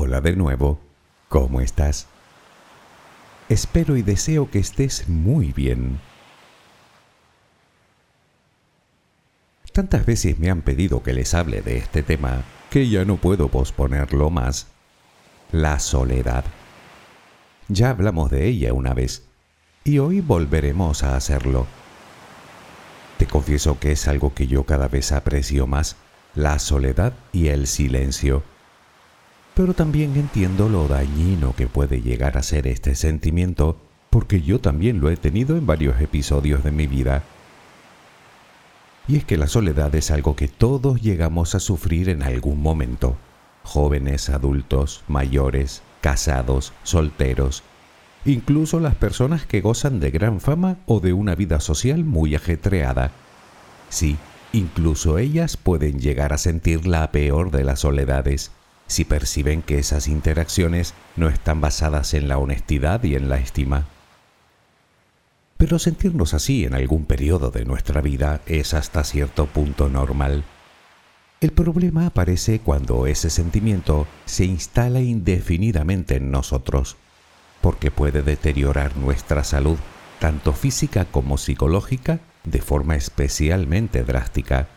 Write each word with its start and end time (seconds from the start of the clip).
Hola 0.00 0.20
de 0.20 0.36
nuevo, 0.36 0.78
¿cómo 1.28 1.60
estás? 1.60 2.06
Espero 3.48 3.96
y 3.96 4.02
deseo 4.02 4.48
que 4.48 4.60
estés 4.60 5.08
muy 5.08 5.52
bien. 5.52 5.98
Tantas 9.72 10.06
veces 10.06 10.38
me 10.38 10.50
han 10.50 10.62
pedido 10.62 11.02
que 11.02 11.12
les 11.12 11.34
hable 11.34 11.62
de 11.62 11.78
este 11.78 12.04
tema 12.04 12.44
que 12.70 12.88
ya 12.88 13.04
no 13.04 13.16
puedo 13.16 13.48
posponerlo 13.48 14.30
más. 14.30 14.68
La 15.50 15.80
soledad. 15.80 16.44
Ya 17.66 17.90
hablamos 17.90 18.30
de 18.30 18.46
ella 18.46 18.74
una 18.74 18.94
vez 18.94 19.24
y 19.82 19.98
hoy 19.98 20.20
volveremos 20.20 21.02
a 21.02 21.16
hacerlo. 21.16 21.66
Te 23.16 23.26
confieso 23.26 23.80
que 23.80 23.90
es 23.90 24.06
algo 24.06 24.32
que 24.32 24.46
yo 24.46 24.62
cada 24.62 24.86
vez 24.86 25.10
aprecio 25.10 25.66
más, 25.66 25.96
la 26.36 26.60
soledad 26.60 27.14
y 27.32 27.48
el 27.48 27.66
silencio. 27.66 28.44
Pero 29.58 29.74
también 29.74 30.14
entiendo 30.14 30.68
lo 30.68 30.86
dañino 30.86 31.52
que 31.56 31.66
puede 31.66 32.00
llegar 32.00 32.38
a 32.38 32.44
ser 32.44 32.68
este 32.68 32.94
sentimiento, 32.94 33.76
porque 34.08 34.40
yo 34.40 34.60
también 34.60 35.00
lo 35.00 35.10
he 35.10 35.16
tenido 35.16 35.56
en 35.56 35.66
varios 35.66 36.00
episodios 36.00 36.62
de 36.62 36.70
mi 36.70 36.86
vida. 36.86 37.24
Y 39.08 39.16
es 39.16 39.24
que 39.24 39.36
la 39.36 39.48
soledad 39.48 39.92
es 39.96 40.12
algo 40.12 40.36
que 40.36 40.46
todos 40.46 41.02
llegamos 41.02 41.56
a 41.56 41.58
sufrir 41.58 42.08
en 42.08 42.22
algún 42.22 42.62
momento. 42.62 43.16
Jóvenes, 43.64 44.28
adultos, 44.28 45.02
mayores, 45.08 45.82
casados, 46.02 46.72
solteros, 46.84 47.64
incluso 48.24 48.78
las 48.78 48.94
personas 48.94 49.44
que 49.44 49.60
gozan 49.60 49.98
de 49.98 50.12
gran 50.12 50.38
fama 50.38 50.76
o 50.86 51.00
de 51.00 51.12
una 51.12 51.34
vida 51.34 51.58
social 51.58 52.04
muy 52.04 52.36
ajetreada. 52.36 53.10
Sí, 53.88 54.18
incluso 54.52 55.18
ellas 55.18 55.56
pueden 55.56 55.98
llegar 55.98 56.32
a 56.32 56.38
sentir 56.38 56.86
la 56.86 57.10
peor 57.10 57.50
de 57.50 57.64
las 57.64 57.80
soledades 57.80 58.52
si 58.88 59.04
perciben 59.04 59.62
que 59.62 59.78
esas 59.78 60.08
interacciones 60.08 60.94
no 61.14 61.28
están 61.28 61.60
basadas 61.60 62.14
en 62.14 62.26
la 62.26 62.38
honestidad 62.38 63.04
y 63.04 63.14
en 63.14 63.28
la 63.28 63.38
estima. 63.38 63.86
Pero 65.56 65.78
sentirnos 65.78 66.34
así 66.34 66.64
en 66.64 66.74
algún 66.74 67.04
periodo 67.04 67.50
de 67.50 67.64
nuestra 67.64 68.00
vida 68.00 68.40
es 68.46 68.74
hasta 68.74 69.04
cierto 69.04 69.46
punto 69.46 69.88
normal. 69.88 70.44
El 71.40 71.52
problema 71.52 72.06
aparece 72.06 72.58
cuando 72.58 73.06
ese 73.06 73.30
sentimiento 73.30 74.08
se 74.24 74.44
instala 74.44 75.00
indefinidamente 75.00 76.16
en 76.16 76.32
nosotros, 76.32 76.96
porque 77.60 77.90
puede 77.90 78.22
deteriorar 78.22 78.96
nuestra 78.96 79.44
salud, 79.44 79.78
tanto 80.18 80.52
física 80.52 81.04
como 81.04 81.38
psicológica, 81.38 82.20
de 82.44 82.60
forma 82.60 82.96
especialmente 82.96 84.02
drástica. 84.02 84.68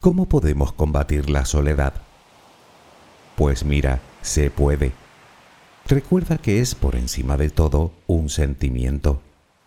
¿Cómo 0.00 0.26
podemos 0.26 0.72
combatir 0.72 1.28
la 1.28 1.44
soledad? 1.44 1.92
Pues 3.34 3.64
mira, 3.64 4.00
se 4.22 4.48
puede. 4.48 4.92
Recuerda 5.88 6.38
que 6.38 6.60
es 6.60 6.76
por 6.76 6.94
encima 6.94 7.36
de 7.36 7.50
todo 7.50 7.90
un 8.06 8.28
sentimiento, 8.28 9.20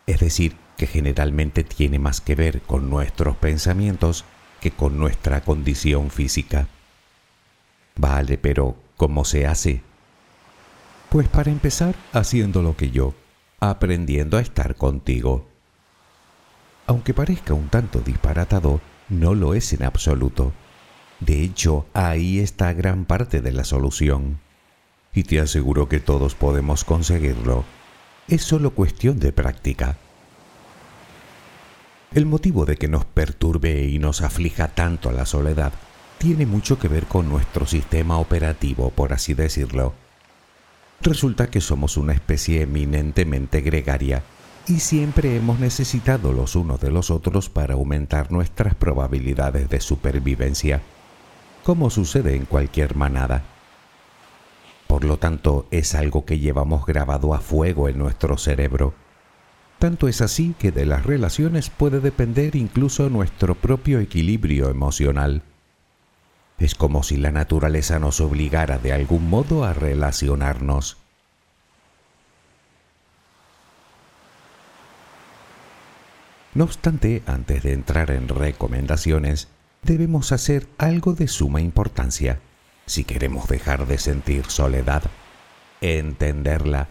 es 0.08 0.22
decir, 0.22 0.56
que 0.78 0.88
generalmente 0.88 1.66
tiene 1.66 2.00
más 2.00 2.22
que 2.22 2.36
ver 2.36 2.62
con 2.62 2.90
nuestros 2.90 3.36
pensamientos 3.36 4.24
que 4.62 4.72
con 4.72 4.98
nuestra 4.98 5.42
condición 5.42 6.10
física. 6.10 6.70
Vale, 7.98 8.38
pero 8.38 8.78
¿cómo 8.96 9.26
se 9.26 9.48
hace? 9.48 9.82
Pues 11.10 11.28
para 11.28 11.52
empezar, 11.52 11.94
haciendo 12.14 12.62
lo 12.62 12.78
que 12.78 12.90
yo, 12.90 13.14
aprendiendo 13.60 14.38
a 14.38 14.42
estar 14.42 14.76
contigo. 14.76 15.46
Aunque 16.88 17.14
parezca 17.14 17.54
un 17.54 17.68
tanto 17.68 18.00
disparatado, 18.00 18.80
no 19.12 19.36
lo 19.36 19.54
es 19.54 19.74
en 19.74 19.84
absoluto. 19.84 20.54
De 21.20 21.44
hecho, 21.44 21.86
ahí 21.94 22.40
está 22.40 22.74
gran 22.74 23.06
parte 23.06 23.42
de 23.42 23.52
la 23.52 23.64
solución. 23.64 24.40
Y 25.14 25.24
te 25.24 25.40
aseguro 25.40 25.90
que 25.90 26.00
todos 26.00 26.34
podemos 26.34 26.84
conseguirlo. 26.86 27.66
Es 28.28 28.44
solo 28.44 28.72
cuestión 28.72 29.20
de 29.20 29.34
práctica. 29.34 29.98
El 32.14 32.26
motivo 32.26 32.66
de 32.66 32.78
que 32.78 32.88
nos 32.88 33.06
perturbe 33.06 33.84
y 33.86 34.00
nos 34.00 34.22
aflija 34.22 34.70
tanto 34.70 35.12
la 35.12 35.26
soledad 35.26 35.74
tiene 36.18 36.46
mucho 36.46 36.80
que 36.80 36.88
ver 36.88 37.06
con 37.06 37.28
nuestro 37.30 37.66
sistema 37.66 38.18
operativo, 38.18 38.92
por 38.92 39.12
así 39.12 39.34
decirlo. 39.34 39.94
Resulta 41.02 41.50
que 41.50 41.62
somos 41.62 41.98
una 41.98 42.14
especie 42.14 42.62
eminentemente 42.62 43.62
gregaria 43.62 44.24
y 44.68 44.80
siempre 44.80 45.36
hemos 45.36 45.60
necesitado 45.60 46.34
los 46.34 46.56
unos 46.56 46.80
de 46.80 46.92
los 46.92 47.10
otros 47.10 47.50
para 47.50 47.74
aumentar 47.74 48.32
nuestras 48.32 48.76
probabilidades 48.76 49.70
de 49.70 49.82
supervivencia, 49.82 50.82
como 51.64 51.90
sucede 51.90 52.36
en 52.36 52.46
cualquier 52.46 52.96
manada. 52.96 53.44
Por 54.88 55.04
lo 55.04 55.18
tanto, 55.18 55.68
es 55.72 55.96
algo 55.96 56.26
que 56.26 56.40
llevamos 56.40 56.86
grabado 56.86 57.34
a 57.34 57.40
fuego 57.40 57.90
en 57.90 57.98
nuestro 57.98 58.38
cerebro. 58.38 58.94
Tanto 59.80 60.08
es 60.08 60.22
así 60.22 60.54
que 60.60 60.72
de 60.72 60.86
las 60.86 61.06
relaciones 61.06 61.70
puede 61.70 62.02
depender 62.02 62.56
incluso 62.56 63.10
nuestro 63.10 63.56
propio 63.56 64.00
equilibrio 64.00 64.70
emocional. 64.70 65.44
Es 66.60 66.76
como 66.76 67.02
si 67.02 67.18
la 67.18 67.32
naturaleza 67.32 67.98
nos 67.98 68.22
obligara 68.22 68.78
de 68.78 68.94
algún 68.94 69.28
modo 69.30 69.64
a 69.64 69.74
relacionarnos. 69.74 71.01
No 76.54 76.66
obstante, 76.66 77.24
antes 77.26 77.64
de 77.64 77.74
entrar 77.74 78.12
en 78.12 78.28
recomendaciones, 78.28 79.48
debemos 79.84 80.32
hacer 80.32 80.68
algo 80.78 81.14
de 81.14 81.28
suma 81.28 81.62
importancia 81.62 82.40
si 82.86 83.06
queremos 83.06 83.48
dejar 83.48 83.88
de 83.88 83.98
sentir 83.98 84.46
soledad, 84.48 85.04
entenderla, 85.80 86.90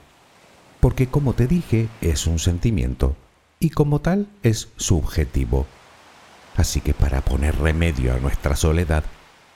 porque 0.81 1.09
como 1.09 1.34
te 1.34 1.47
dije, 1.47 1.88
es 2.00 2.26
un 2.26 2.38
sentimiento 2.38 3.16
y 3.59 3.69
como 3.69 4.00
tal 4.00 4.28
es 4.43 4.71
subjetivo. 4.76 5.66
Así 6.56 6.80
que 6.80 6.95
para 6.95 7.21
poner 7.21 7.59
remedio 7.59 8.15
a 8.15 8.18
nuestra 8.18 8.56
soledad, 8.56 9.04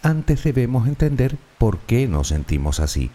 antes 0.02 0.44
debemos 0.44 0.86
entender 0.86 1.38
por 1.56 1.78
qué 1.78 2.06
nos 2.08 2.28
sentimos 2.28 2.78
así. 2.78 3.10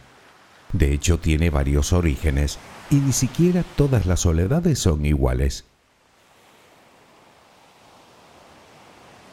De 0.74 0.92
hecho, 0.92 1.19
tiene 1.19 1.51
varios 1.51 1.94
orígenes 1.94 2.57
y 2.89 2.95
ni 2.95 3.13
siquiera 3.13 3.63
todas 3.75 4.07
las 4.07 4.21
soledades 4.21 4.80
son 4.80 5.06
iguales. 5.06 5.65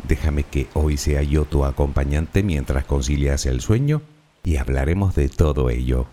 Déjame 0.04 0.44
que 0.44 0.68
hoy 0.74 0.96
sea 0.96 1.22
yo 1.22 1.44
tu 1.44 1.64
acompañante 1.64 2.42
mientras 2.42 2.84
concilias 2.84 3.46
el 3.46 3.60
sueño 3.60 4.02
y 4.44 4.56
hablaremos 4.56 5.14
de 5.14 5.28
todo 5.28 5.70
ello. 5.70 6.06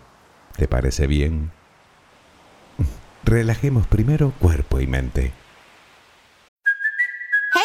¿Te 0.56 0.68
parece 0.68 1.06
bien? 1.06 1.50
Relajemos 3.24 3.86
primero 3.86 4.32
cuerpo 4.38 4.80
y 4.80 4.86
mente. 4.86 5.32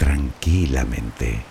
tranquilamente. 0.00 1.49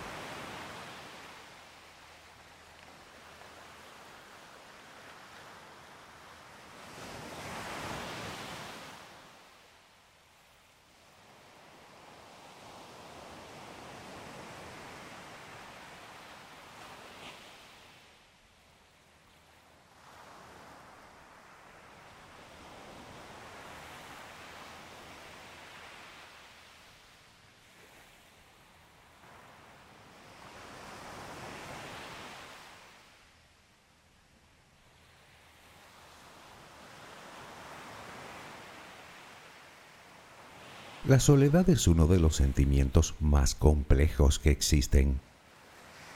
La 41.06 41.18
soledad 41.18 41.70
es 41.70 41.88
uno 41.88 42.06
de 42.06 42.20
los 42.20 42.36
sentimientos 42.36 43.14
más 43.20 43.54
complejos 43.54 44.38
que 44.38 44.50
existen. 44.50 45.18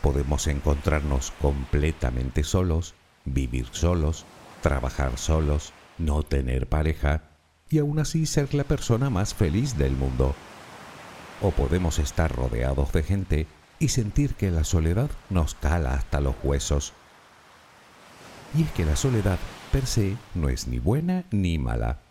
Podemos 0.02 0.46
encontrarnos 0.46 1.32
completamente 1.40 2.44
solos, 2.44 2.94
vivir 3.24 3.66
solos, 3.72 4.26
trabajar 4.60 5.16
solos, 5.16 5.72
no 5.96 6.22
tener 6.22 6.68
pareja 6.68 7.22
y 7.70 7.78
aún 7.78 7.98
así 7.98 8.26
ser 8.26 8.52
la 8.52 8.64
persona 8.64 9.08
más 9.08 9.32
feliz 9.32 9.78
del 9.78 9.92
mundo. 9.92 10.34
O 11.40 11.50
podemos 11.50 11.98
estar 11.98 12.30
rodeados 12.36 12.92
de 12.92 13.02
gente 13.02 13.46
y 13.78 13.88
sentir 13.88 14.34
que 14.34 14.50
la 14.50 14.64
soledad 14.64 15.10
nos 15.30 15.54
cala 15.54 15.94
hasta 15.94 16.20
los 16.20 16.34
huesos. 16.42 16.92
Y 18.54 18.64
es 18.64 18.70
que 18.72 18.84
la 18.84 18.96
soledad 18.96 19.38
per 19.72 19.86
se 19.86 20.18
no 20.34 20.50
es 20.50 20.68
ni 20.68 20.78
buena 20.78 21.24
ni 21.30 21.56
mala 21.56 22.03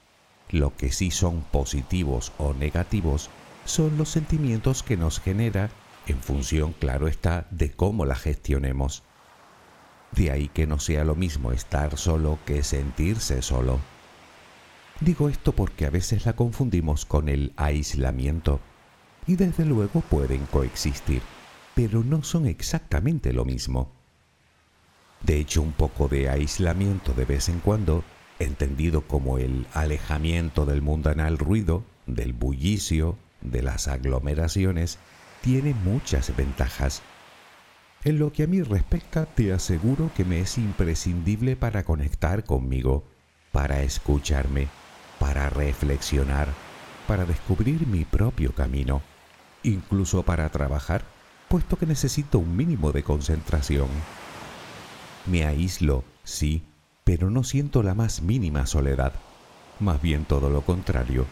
lo 0.53 0.75
que 0.77 0.91
sí 0.91 1.09
son 1.09 1.41
positivos 1.41 2.31
o 2.37 2.53
negativos 2.53 3.29
son 3.65 3.97
los 3.97 4.09
sentimientos 4.09 4.83
que 4.83 4.97
nos 4.97 5.19
genera 5.19 5.71
en 6.05 6.19
función, 6.19 6.73
claro 6.73 7.07
está, 7.07 7.47
de 7.49 7.71
cómo 7.71 8.05
la 8.05 8.15
gestionemos. 8.15 9.03
De 10.11 10.29
ahí 10.29 10.49
que 10.49 10.67
no 10.67 10.79
sea 10.79 11.05
lo 11.05 11.15
mismo 11.15 11.51
estar 11.51 11.97
solo 11.97 12.37
que 12.45 12.61
sentirse 12.61 13.41
solo. 13.41 13.79
Digo 14.99 15.27
esto 15.27 15.53
porque 15.53 15.87
a 15.87 15.89
veces 15.89 16.25
la 16.25 16.33
confundimos 16.33 17.05
con 17.05 17.29
el 17.29 17.53
aislamiento 17.57 18.59
y 19.25 19.35
desde 19.35 19.65
luego 19.65 20.01
pueden 20.01 20.45
coexistir, 20.45 21.23
pero 21.73 22.03
no 22.03 22.21
son 22.23 22.45
exactamente 22.45 23.33
lo 23.33 23.43
mismo. 23.43 23.91
De 25.23 25.39
hecho, 25.39 25.63
un 25.63 25.71
poco 25.71 26.07
de 26.07 26.29
aislamiento 26.29 27.13
de 27.13 27.25
vez 27.25 27.49
en 27.49 27.59
cuando 27.59 28.03
entendido 28.43 29.01
como 29.01 29.37
el 29.37 29.67
alejamiento 29.73 30.65
del 30.65 30.81
mundanal 30.81 31.37
ruido, 31.37 31.83
del 32.05 32.33
bullicio, 32.33 33.17
de 33.41 33.61
las 33.61 33.87
aglomeraciones, 33.87 34.99
tiene 35.41 35.73
muchas 35.73 36.35
ventajas. 36.35 37.01
En 38.03 38.19
lo 38.19 38.31
que 38.33 38.43
a 38.43 38.47
mí 38.47 38.61
respecta, 38.61 39.25
te 39.25 39.53
aseguro 39.53 40.11
que 40.15 40.25
me 40.25 40.39
es 40.39 40.57
imprescindible 40.57 41.55
para 41.55 41.83
conectar 41.83 42.43
conmigo, 42.43 43.03
para 43.51 43.81
escucharme, 43.83 44.67
para 45.19 45.49
reflexionar, 45.49 46.49
para 47.07 47.25
descubrir 47.25 47.87
mi 47.87 48.03
propio 48.03 48.53
camino, 48.53 49.01
incluso 49.63 50.23
para 50.23 50.49
trabajar, 50.49 51.03
puesto 51.47 51.77
que 51.77 51.85
necesito 51.85 52.39
un 52.39 52.55
mínimo 52.57 52.91
de 52.91 53.03
concentración. 53.03 53.87
Me 55.25 55.45
aíslo, 55.45 56.03
sí, 56.23 56.63
pero 57.03 57.29
no 57.29 57.43
siento 57.43 57.83
la 57.83 57.93
más 57.93 58.21
mínima 58.21 58.65
soledad. 58.65 59.13
Más 59.79 60.01
bien 60.01 60.25
todo 60.25 60.49
lo 60.49 60.61
contrario. 60.61 61.25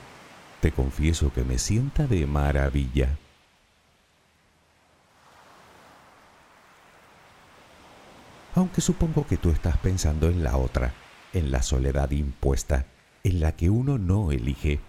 Te 0.59 0.71
confieso 0.71 1.31
que 1.33 1.43
me 1.43 1.57
sienta 1.57 2.07
de 2.07 2.25
maravilla. 2.27 3.17
Aunque 8.53 8.81
supongo 8.81 9.25
que 9.25 9.37
tú 9.37 9.49
estás 9.49 9.77
pensando 9.77 10.27
en 10.27 10.43
la 10.43 10.57
otra, 10.57 10.93
en 11.33 11.51
la 11.51 11.63
soledad 11.63 12.11
impuesta, 12.11 12.85
en 13.23 13.39
la 13.39 13.53
que 13.53 13.69
uno 13.69 13.97
no 13.97 14.31
elige. 14.31 14.81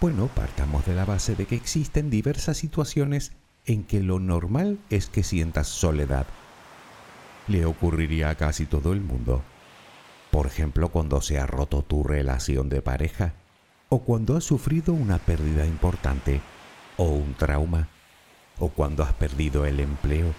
Bueno, 0.00 0.28
partamos 0.28 0.86
de 0.86 0.94
la 0.94 1.04
base 1.04 1.36
de 1.36 1.46
que 1.46 1.54
existen 1.54 2.10
diversas 2.10 2.56
situaciones 2.56 3.32
en 3.66 3.84
que 3.84 4.00
lo 4.00 4.18
normal 4.18 4.78
es 4.90 5.08
que 5.08 5.22
sientas 5.22 5.68
soledad. 5.68 6.26
Le 7.48 7.66
ocurriría 7.66 8.30
a 8.30 8.34
casi 8.36 8.66
todo 8.66 8.92
el 8.92 9.00
mundo. 9.00 9.42
Por 10.30 10.46
ejemplo, 10.46 10.88
cuando 10.90 11.20
se 11.20 11.38
ha 11.38 11.46
roto 11.46 11.82
tu 11.82 12.04
relación 12.04 12.68
de 12.68 12.82
pareja, 12.82 13.34
o 13.88 14.00
cuando 14.00 14.36
has 14.36 14.44
sufrido 14.44 14.94
una 14.94 15.18
pérdida 15.18 15.66
importante, 15.66 16.40
o 16.96 17.04
un 17.04 17.34
trauma, 17.34 17.88
o 18.58 18.68
cuando 18.68 19.02
has 19.02 19.12
perdido 19.12 19.66
el 19.66 19.80
empleo, 19.80 20.32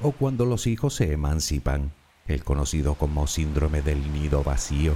o 0.00 0.12
cuando 0.12 0.46
los 0.46 0.66
hijos 0.66 0.94
se 0.94 1.12
emancipan, 1.12 1.92
el 2.26 2.44
conocido 2.44 2.94
como 2.94 3.26
síndrome 3.26 3.82
del 3.82 4.12
nido 4.12 4.42
vacío, 4.42 4.94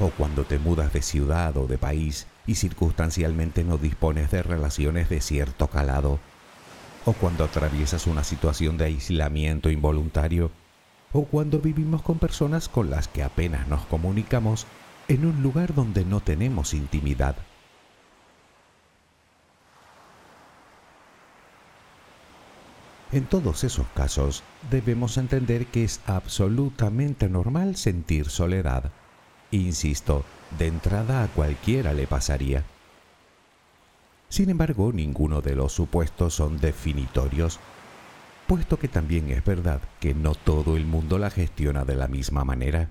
o 0.00 0.08
cuando 0.10 0.44
te 0.44 0.58
mudas 0.58 0.92
de 0.92 1.02
ciudad 1.02 1.56
o 1.56 1.66
de 1.66 1.78
país 1.78 2.26
y 2.46 2.56
circunstancialmente 2.56 3.62
no 3.62 3.78
dispones 3.78 4.30
de 4.30 4.42
relaciones 4.42 5.08
de 5.08 5.20
cierto 5.20 5.68
calado, 5.68 6.18
o 7.04 7.12
cuando 7.12 7.44
atraviesas 7.44 8.06
una 8.06 8.24
situación 8.24 8.78
de 8.78 8.86
aislamiento 8.86 9.70
involuntario, 9.70 10.50
o 11.12 11.24
cuando 11.24 11.58
vivimos 11.58 12.02
con 12.02 12.18
personas 12.18 12.68
con 12.68 12.90
las 12.90 13.08
que 13.08 13.22
apenas 13.22 13.68
nos 13.68 13.84
comunicamos 13.86 14.66
en 15.08 15.26
un 15.26 15.42
lugar 15.42 15.74
donde 15.74 16.04
no 16.04 16.20
tenemos 16.20 16.74
intimidad. 16.74 17.36
En 23.12 23.26
todos 23.26 23.62
esos 23.62 23.86
casos 23.88 24.42
debemos 24.70 25.18
entender 25.18 25.66
que 25.66 25.84
es 25.84 26.00
absolutamente 26.06 27.28
normal 27.28 27.76
sentir 27.76 28.30
soledad. 28.30 28.90
Insisto, 29.50 30.24
de 30.58 30.68
entrada 30.68 31.22
a 31.22 31.28
cualquiera 31.28 31.92
le 31.92 32.06
pasaría. 32.06 32.64
Sin 34.30 34.48
embargo, 34.48 34.92
ninguno 34.94 35.42
de 35.42 35.54
los 35.54 35.74
supuestos 35.74 36.34
son 36.34 36.58
definitorios, 36.58 37.60
puesto 38.52 38.78
que 38.78 38.88
también 38.88 39.30
es 39.30 39.42
verdad 39.42 39.80
que 39.98 40.12
no 40.12 40.34
todo 40.34 40.76
el 40.76 40.84
mundo 40.84 41.16
la 41.16 41.30
gestiona 41.30 41.86
de 41.86 41.96
la 41.96 42.06
misma 42.06 42.44
manera. 42.44 42.90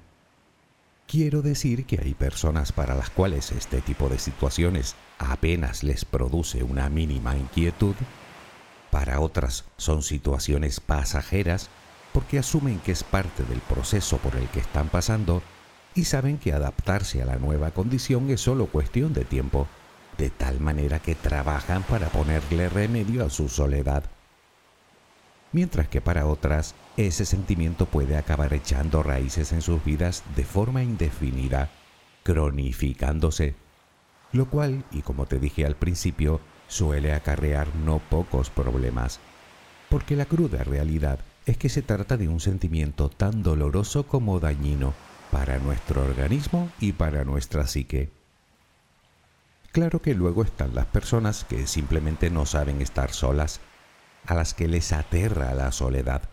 Quiero 1.07 1.43
decir 1.43 1.85
que 1.85 1.99
hay 2.01 2.15
personas 2.15 2.71
para 2.71 2.95
las 2.95 3.11
cuales 3.11 3.51
este 3.51 3.79
tipo 3.81 4.09
de 4.09 4.17
situaciones 4.17 4.95
apenas 5.19 5.83
les 5.83 6.03
produce 6.03 6.63
una 6.63 6.89
mínima 6.89 7.37
inquietud, 7.37 7.93
para 8.89 9.19
otras 9.19 9.65
son 9.77 10.01
situaciones 10.01 10.79
pasajeras 10.79 11.69
porque 12.11 12.39
asumen 12.39 12.79
que 12.79 12.93
es 12.93 13.03
parte 13.03 13.43
del 13.43 13.59
proceso 13.59 14.17
por 14.17 14.37
el 14.37 14.47
que 14.47 14.61
están 14.61 14.89
pasando 14.89 15.43
y 15.93 16.05
saben 16.05 16.39
que 16.39 16.53
adaptarse 16.53 17.21
a 17.21 17.25
la 17.25 17.35
nueva 17.35 17.69
condición 17.69 18.31
es 18.31 18.41
solo 18.41 18.65
cuestión 18.65 19.13
de 19.13 19.25
tiempo 19.25 19.67
de 20.17 20.31
tal 20.31 20.59
manera 20.59 20.97
que 20.97 21.13
trabajan 21.13 21.83
para 21.83 22.07
ponerle 22.07 22.67
remedio 22.67 23.23
a 23.23 23.29
su 23.29 23.47
soledad. 23.47 24.05
Mientras 25.53 25.88
que 25.88 26.00
para 26.00 26.25
otras, 26.25 26.75
ese 26.98 27.25
sentimiento 27.25 27.86
puede 27.86 28.17
acabar 28.17 28.53
echando 28.53 29.03
raíces 29.03 29.51
en 29.51 29.62
sus 29.62 29.84
vidas 29.84 30.24
de 30.36 30.46
forma 30.46 30.84
indefinida, 30.84 31.70
cronificándose, 32.24 33.55
lo 34.31 34.50
cual, 34.50 34.86
y 34.91 35.01
como 35.01 35.25
te 35.25 35.39
dije 35.39 35.65
al 35.65 35.75
principio, 35.75 36.39
suele 36.67 37.13
acarrear 37.13 37.75
no 37.75 38.00
pocos 38.00 38.50
problemas, 38.50 39.20
porque 39.89 40.15
la 40.15 40.25
cruda 40.25 40.63
realidad 40.63 41.20
es 41.46 41.58
que 41.58 41.67
se 41.67 41.81
trata 41.81 42.15
de 42.15 42.29
un 42.29 42.39
sentimiento 42.39 43.10
tan 43.10 43.43
doloroso 43.43 44.08
como 44.08 44.39
dañino 44.39 44.93
para 45.31 45.60
nuestro 45.60 46.03
organismo 46.03 46.70
y 46.79 46.93
para 46.93 47.25
nuestra 47.25 47.67
psique. 47.67 48.10
Claro 49.72 50.01
que 50.01 50.13
luego 50.13 50.43
están 50.43 50.75
las 50.75 50.86
personas 50.86 51.46
que 51.46 51.67
simplemente 51.67 52.29
no 52.29 52.46
saben 52.46 52.81
estar 52.81 53.12
solas, 53.12 53.60
a 54.25 54.35
las 54.35 54.53
que 54.53 54.67
les 54.67 54.91
aterra 54.91 55.53
la 55.53 55.71
soledad. 55.71 56.23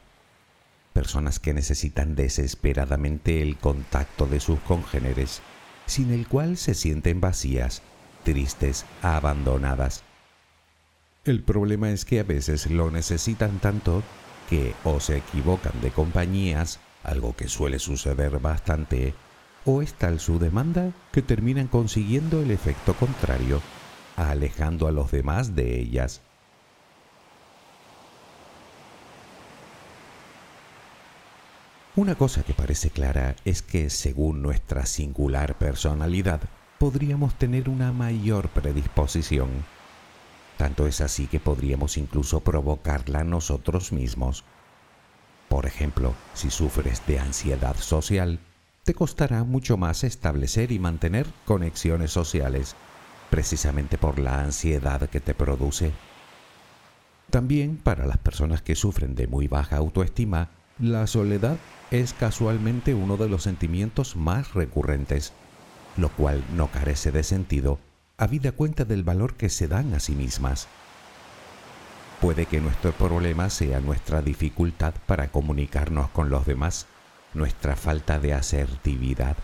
Personas 0.93 1.39
que 1.39 1.55
necesitan 1.55 2.15
desesperadamente 2.15 3.43
el 3.43 3.57
contacto 3.57 4.27
de 4.27 4.41
sus 4.41 4.61
congéneres, 4.61 5.43
sin 5.87 6.13
el 6.13 6.27
cual 6.27 6.57
se 6.57 6.75
sienten 6.75 7.21
vacías, 7.21 7.83
tristes, 8.25 8.85
abandonadas. 9.03 10.03
El 11.25 11.43
problema 11.43 11.91
es 11.91 12.05
que 12.05 12.21
a 12.21 12.25
veces 12.25 12.71
lo 12.71 12.91
necesitan 12.91 13.59
tanto 13.59 14.03
que 14.49 14.75
o 14.85 14.99
se 14.99 15.19
equivocan 15.19 15.81
de 15.83 15.91
compañías, 15.91 16.81
algo 17.05 17.37
que 17.37 17.49
suele 17.49 17.79
suceder 17.79 18.39
bastante, 18.39 19.15
o 19.65 19.83
es 19.83 19.95
tal 19.95 20.21
su 20.21 20.39
demanda 20.39 20.93
que 21.13 21.23
terminan 21.23 21.69
consiguiendo 21.69 22.41
el 22.41 22.51
efecto 22.51 22.95
contrario, 22.95 23.61
alejando 24.17 24.89
a 24.89 24.93
los 24.93 25.11
demás 25.11 25.55
de 25.55 25.79
ellas. 25.79 26.23
Una 31.99 32.15
cosa 32.15 32.45
que 32.45 32.55
parece 32.55 32.91
clara 32.91 33.35
es 33.45 33.61
que 33.61 33.91
según 33.91 34.41
nuestra 34.41 34.87
singular 34.87 35.59
personalidad 35.59 36.41
podríamos 36.79 37.35
tener 37.35 37.69
una 37.69 37.93
mayor 37.93 38.51
predisposición. 38.51 39.49
Tanto 40.57 40.87
es 40.87 41.01
así 41.01 41.27
que 41.27 41.41
podríamos 41.41 41.97
incluso 41.97 42.39
provocarla 42.39 43.25
nosotros 43.25 43.91
mismos. 43.91 44.45
Por 45.49 45.67
ejemplo, 45.67 46.15
si 46.35 46.51
sufres 46.51 47.05
de 47.09 47.19
ansiedad 47.19 47.75
social, 47.75 48.39
te 48.85 48.95
costará 48.95 49.43
mucho 49.43 49.77
más 49.77 50.05
establecer 50.05 50.71
y 50.71 50.79
mantener 50.79 51.27
conexiones 51.47 52.13
sociales, 52.13 52.77
precisamente 53.29 53.99
por 53.99 54.21
la 54.21 54.41
ansiedad 54.41 55.11
que 55.11 55.19
te 55.19 55.35
produce. 55.35 55.91
También 57.31 57.77
para 57.77 58.07
las 58.07 58.19
personas 58.19 58.63
que 58.63 58.77
sufren 58.77 59.17
de 59.17 59.27
muy 59.27 59.49
baja 59.49 59.79
autoestima, 59.79 60.51
la 60.79 61.09
soledad 61.09 61.59
es 61.91 62.13
casualmente 62.13 62.95
uno 62.95 63.17
de 63.17 63.29
los 63.29 63.43
sentimientos 63.43 64.17
más 64.17 64.55
recurrentes, 64.55 65.33
lo 65.97 66.11
cual 66.11 66.45
no 66.55 66.69
carece 66.69 67.11
de 67.11 67.23
sentido, 67.23 67.79
habida 68.19 68.53
cuenta 68.53 68.85
del 68.85 69.05
valor 69.05 69.35
que 69.35 69.49
se 69.49 69.69
dan 69.69 69.95
a 69.95 70.01
sí 70.01 70.15
mismas. 70.15 70.69
Puede 72.21 72.47
que 72.47 72.61
nuestro 72.61 72.93
problema 72.93 73.49
sea 73.49 73.81
nuestra 73.81 74.23
dificultad 74.23 74.95
para 75.07 75.29
comunicarnos 75.29 76.11
con 76.11 76.31
los 76.31 76.47
demás, 76.47 76.87
nuestra 77.33 77.77
falta 77.77 78.19
de 78.19 78.35
asertividad 78.35 79.37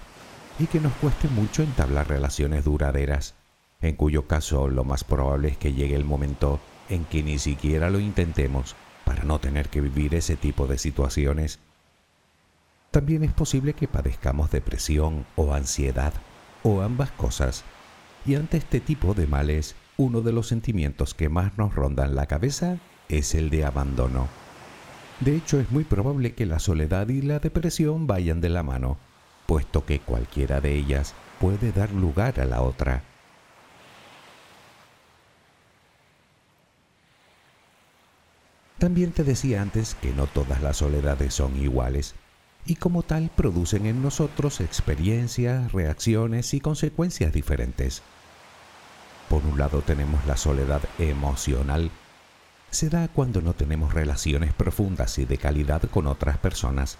y 0.58 0.66
que 0.66 0.80
nos 0.80 0.92
cueste 0.94 1.28
mucho 1.28 1.62
entablar 1.62 2.08
relaciones 2.08 2.64
duraderas, 2.64 3.34
en 3.80 3.96
cuyo 3.96 4.26
caso 4.26 4.68
lo 4.68 4.84
más 4.84 5.04
probable 5.04 5.48
es 5.48 5.56
que 5.56 5.72
llegue 5.72 5.94
el 5.94 6.04
momento 6.04 6.60
en 6.88 7.04
que 7.04 7.22
ni 7.22 7.38
siquiera 7.38 7.90
lo 7.90 8.00
intentemos 8.00 8.74
para 9.04 9.24
no 9.24 9.38
tener 9.38 9.68
que 9.68 9.80
vivir 9.80 10.14
ese 10.14 10.36
tipo 10.36 10.66
de 10.66 10.78
situaciones. 10.78 11.60
También 12.94 13.24
es 13.24 13.32
posible 13.32 13.72
que 13.72 13.88
padezcamos 13.88 14.52
depresión 14.52 15.26
o 15.34 15.52
ansiedad 15.52 16.12
o 16.62 16.80
ambas 16.80 17.10
cosas, 17.10 17.64
y 18.24 18.36
ante 18.36 18.56
este 18.56 18.78
tipo 18.78 19.14
de 19.14 19.26
males, 19.26 19.74
uno 19.96 20.20
de 20.20 20.30
los 20.30 20.46
sentimientos 20.46 21.12
que 21.12 21.28
más 21.28 21.58
nos 21.58 21.74
rondan 21.74 22.14
la 22.14 22.26
cabeza 22.26 22.78
es 23.08 23.34
el 23.34 23.50
de 23.50 23.64
abandono. 23.64 24.28
De 25.18 25.34
hecho, 25.34 25.58
es 25.58 25.72
muy 25.72 25.82
probable 25.82 26.34
que 26.34 26.46
la 26.46 26.60
soledad 26.60 27.08
y 27.08 27.20
la 27.20 27.40
depresión 27.40 28.06
vayan 28.06 28.40
de 28.40 28.50
la 28.50 28.62
mano, 28.62 28.96
puesto 29.46 29.84
que 29.84 29.98
cualquiera 29.98 30.60
de 30.60 30.76
ellas 30.76 31.16
puede 31.40 31.72
dar 31.72 31.90
lugar 31.90 32.38
a 32.38 32.44
la 32.44 32.62
otra. 32.62 33.02
También 38.78 39.10
te 39.10 39.24
decía 39.24 39.62
antes 39.62 39.96
que 39.96 40.12
no 40.12 40.28
todas 40.28 40.62
las 40.62 40.76
soledades 40.76 41.34
son 41.34 41.56
iguales 41.56 42.14
y 42.66 42.76
como 42.76 43.02
tal 43.02 43.30
producen 43.34 43.86
en 43.86 44.02
nosotros 44.02 44.60
experiencias, 44.60 45.72
reacciones 45.72 46.54
y 46.54 46.60
consecuencias 46.60 47.32
diferentes. 47.32 48.02
Por 49.28 49.44
un 49.44 49.58
lado 49.58 49.82
tenemos 49.82 50.24
la 50.26 50.36
soledad 50.36 50.82
emocional, 50.98 51.90
se 52.70 52.88
da 52.88 53.08
cuando 53.08 53.40
no 53.40 53.52
tenemos 53.52 53.94
relaciones 53.94 54.52
profundas 54.52 55.18
y 55.18 55.24
de 55.24 55.38
calidad 55.38 55.82
con 55.90 56.06
otras 56.06 56.38
personas. 56.38 56.98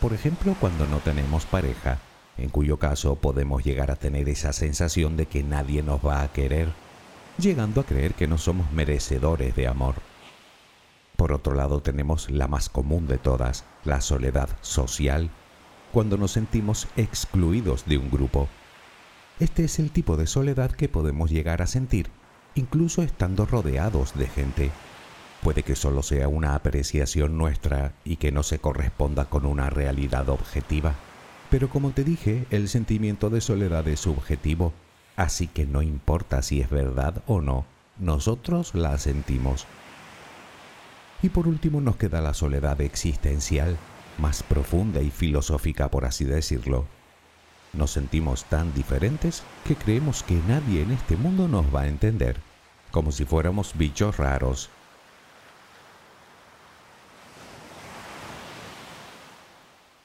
Por 0.00 0.12
ejemplo, 0.12 0.54
cuando 0.60 0.86
no 0.86 0.98
tenemos 0.98 1.46
pareja, 1.46 1.98
en 2.36 2.50
cuyo 2.50 2.78
caso 2.78 3.16
podemos 3.16 3.64
llegar 3.64 3.90
a 3.90 3.96
tener 3.96 4.28
esa 4.28 4.52
sensación 4.52 5.16
de 5.16 5.26
que 5.26 5.42
nadie 5.42 5.82
nos 5.82 6.04
va 6.04 6.22
a 6.22 6.32
querer, 6.32 6.68
llegando 7.38 7.80
a 7.80 7.84
creer 7.84 8.14
que 8.14 8.26
no 8.26 8.36
somos 8.36 8.70
merecedores 8.72 9.56
de 9.56 9.66
amor. 9.66 9.94
Por 11.16 11.32
otro 11.32 11.54
lado 11.54 11.80
tenemos 11.80 12.30
la 12.30 12.46
más 12.48 12.68
común 12.68 13.06
de 13.06 13.18
todas, 13.18 13.64
la 13.84 14.00
soledad 14.00 14.48
social, 14.60 15.30
cuando 15.92 16.16
nos 16.16 16.32
sentimos 16.32 16.88
excluidos 16.96 17.86
de 17.86 17.98
un 17.98 18.10
grupo. 18.10 18.48
Este 19.40 19.64
es 19.64 19.78
el 19.78 19.90
tipo 19.90 20.16
de 20.16 20.26
soledad 20.26 20.70
que 20.72 20.88
podemos 20.88 21.30
llegar 21.30 21.62
a 21.62 21.66
sentir, 21.66 22.10
incluso 22.54 23.02
estando 23.02 23.46
rodeados 23.46 24.14
de 24.14 24.26
gente 24.26 24.70
Puede 25.42 25.62
que 25.62 25.76
solo 25.76 26.02
sea 26.02 26.28
una 26.28 26.54
apreciación 26.54 27.38
nuestra 27.38 27.92
y 28.04 28.16
que 28.16 28.32
no 28.32 28.42
se 28.42 28.58
corresponda 28.58 29.26
con 29.26 29.46
una 29.46 29.70
realidad 29.70 30.28
objetiva. 30.28 30.94
Pero 31.50 31.68
como 31.68 31.90
te 31.90 32.02
dije, 32.02 32.46
el 32.50 32.68
sentimiento 32.68 33.30
de 33.30 33.40
soledad 33.40 33.86
es 33.86 34.00
subjetivo, 34.00 34.72
así 35.14 35.46
que 35.46 35.64
no 35.64 35.82
importa 35.82 36.42
si 36.42 36.60
es 36.60 36.68
verdad 36.68 37.22
o 37.26 37.40
no, 37.40 37.64
nosotros 37.98 38.74
la 38.74 38.98
sentimos. 38.98 39.66
Y 41.22 41.28
por 41.30 41.48
último 41.48 41.80
nos 41.80 41.96
queda 41.96 42.20
la 42.20 42.34
soledad 42.34 42.80
existencial, 42.80 43.76
más 44.18 44.42
profunda 44.42 45.00
y 45.00 45.10
filosófica 45.10 45.90
por 45.90 46.04
así 46.04 46.24
decirlo. 46.24 46.86
Nos 47.72 47.90
sentimos 47.90 48.44
tan 48.44 48.72
diferentes 48.74 49.42
que 49.64 49.76
creemos 49.76 50.22
que 50.22 50.34
nadie 50.48 50.82
en 50.82 50.92
este 50.92 51.16
mundo 51.16 51.48
nos 51.48 51.74
va 51.74 51.82
a 51.82 51.88
entender, 51.88 52.36
como 52.90 53.12
si 53.12 53.24
fuéramos 53.24 53.76
bichos 53.76 54.16
raros. 54.16 54.70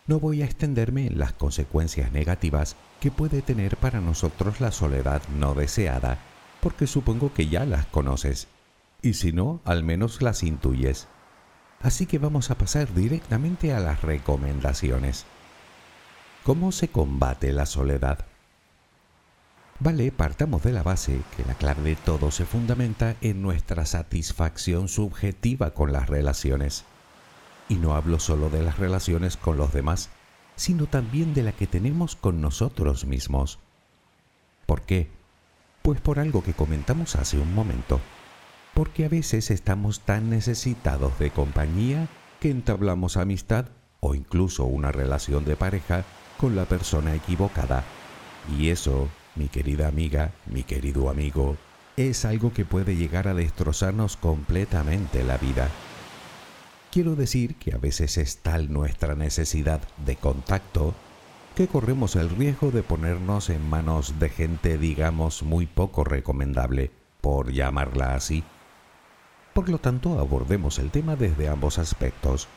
No 0.08 0.20
voy 0.20 0.42
a 0.42 0.46
extenderme 0.46 1.08
en 1.08 1.20
las 1.20 1.32
consecuencias 1.32 2.12
negativas 2.12 2.76
que 3.00 3.12
puede 3.12 3.42
tener 3.42 3.78
para 3.78 4.02
nosotros 4.02 4.60
la 4.60 4.72
soledad 4.72 5.22
no 5.38 5.54
deseada, 5.54 6.18
porque 6.60 6.88
supongo 6.88 7.34
que 7.34 7.48
ya 7.48 7.66
las 7.66 7.86
conoces, 7.86 8.50
y 9.02 9.14
si 9.14 9.32
no, 9.32 9.62
al 9.66 9.84
menos 9.84 10.22
las 10.22 10.44
intuyes. 10.44 11.08
Así 11.82 12.06
que 12.06 12.20
vamos 12.20 12.52
a 12.52 12.58
pasar 12.58 12.94
directamente 12.94 13.74
a 13.74 13.80
las 13.80 14.02
recomendaciones. 14.02 15.26
¿Cómo 16.44 16.72
se 16.72 16.90
combate 16.90 17.52
la 17.52 17.66
soledad? 17.66 18.26
Vale, 19.80 20.12
partamos 20.12 20.62
de 20.62 20.72
la 20.74 20.84
base 20.84 21.22
que 21.36 21.44
la 21.46 21.56
clave 21.56 21.82
de 21.82 21.96
todo 21.96 22.30
se 22.30 22.46
fundamenta 22.46 23.16
en 23.22 23.42
nuestra 23.42 23.88
satisfacción 23.88 24.88
subjetiva 24.88 25.72
con 25.72 25.92
las 25.92 26.08
relaciones. 26.08 26.86
Y 27.68 27.76
no 27.76 27.96
hablo 27.96 28.20
solo 28.20 28.52
de 28.52 28.62
las 28.62 28.78
relaciones 28.78 29.38
con 29.38 29.58
los 29.58 29.74
demás, 29.74 30.10
sino 30.56 30.86
también 30.86 31.34
de 31.34 31.42
la 31.42 31.52
que 31.52 31.66
tenemos 31.66 32.16
con 32.16 32.42
nosotros 32.42 33.06
mismos. 33.06 33.58
¿Por 34.68 34.84
qué? 34.84 35.10
Pues 35.82 36.00
por 36.00 36.20
algo 36.20 36.44
que 36.44 36.54
comentamos 36.54 37.16
hace 37.16 37.40
un 37.40 37.56
momento 37.56 38.00
porque 38.74 39.06
a 39.06 39.10
veces 39.10 39.52
estamos 39.52 40.02
tan 40.02 40.30
necesitados 40.30 41.18
de 41.20 41.32
compañía 41.32 42.08
que 42.40 42.50
entablamos 42.50 43.18
amistad 43.18 43.66
o 44.00 44.16
incluso 44.16 44.66
una 44.66 44.92
relación 44.92 45.46
de 45.46 45.56
pareja 45.56 46.06
con 46.38 46.56
la 46.56 46.66
persona 46.66 47.14
equivocada. 47.14 47.84
Y 48.58 48.70
eso, 48.70 49.10
mi 49.36 49.48
querida 49.48 49.88
amiga, 49.88 50.32
mi 50.48 50.64
querido 50.64 51.10
amigo, 51.10 51.58
es 51.98 52.26
algo 52.26 52.52
que 52.54 52.66
puede 52.66 52.96
llegar 52.96 53.28
a 53.28 53.34
destrozarnos 53.34 54.18
completamente 54.18 55.24
la 55.24 55.38
vida. 55.38 55.70
Quiero 56.92 57.16
decir 57.16 57.56
que 57.56 57.74
a 57.74 57.78
veces 57.78 58.18
es 58.18 58.38
tal 58.38 58.74
nuestra 58.74 59.16
necesidad 59.16 59.82
de 60.06 60.16
contacto 60.16 60.94
que 61.56 61.68
corremos 61.68 62.16
el 62.16 62.30
riesgo 62.30 62.72
de 62.72 62.82
ponernos 62.82 63.50
en 63.50 63.70
manos 63.70 64.20
de 64.20 64.30
gente, 64.30 64.78
digamos, 64.78 65.44
muy 65.44 65.68
poco 65.68 66.04
recomendable, 66.04 66.92
por 67.22 67.52
llamarla 67.52 68.16
así. 68.16 68.44
Por 69.54 69.70
lo 69.70 69.80
tanto, 69.80 70.20
abordemos 70.20 70.80
el 70.80 70.92
tema 70.92 71.16
desde 71.16 71.50
ambos 71.50 71.78
aspectos. 71.78 72.48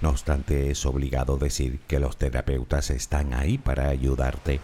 No 0.00 0.10
obstante, 0.10 0.70
es 0.70 0.86
obligado 0.86 1.38
decir 1.38 1.80
que 1.88 1.98
los 1.98 2.16
terapeutas 2.16 2.90
están 2.90 3.34
ahí 3.34 3.58
para 3.58 3.88
ayudarte. 3.88 4.60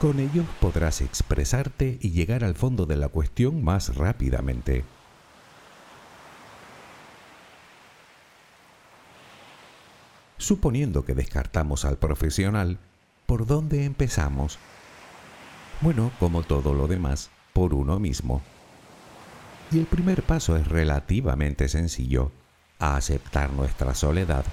Con 0.00 0.20
ellos 0.20 0.46
podrás 0.60 1.00
expresarte 1.00 1.98
y 2.00 2.10
llegar 2.10 2.44
al 2.44 2.54
fondo 2.54 2.86
de 2.86 2.96
la 2.96 3.08
cuestión 3.08 3.62
más 3.62 3.94
rápidamente. 3.94 4.84
Suponiendo 10.38 11.04
que 11.04 11.14
descartamos 11.14 11.84
al 11.84 11.98
profesional, 11.98 12.78
¿por 13.26 13.46
dónde 13.46 13.84
empezamos? 13.84 14.58
Bueno, 15.80 16.10
como 16.18 16.42
todo 16.42 16.74
lo 16.74 16.88
demás, 16.88 17.30
por 17.52 17.74
uno 17.74 18.00
mismo. 18.00 18.42
Y 19.72 19.78
el 19.78 19.86
primer 19.86 20.22
paso 20.22 20.56
es 20.56 20.68
relativamente 20.68 21.66
sencillo, 21.68 22.30
aceptar 22.78 23.52
nuestra 23.54 23.94
soledad 23.94 24.44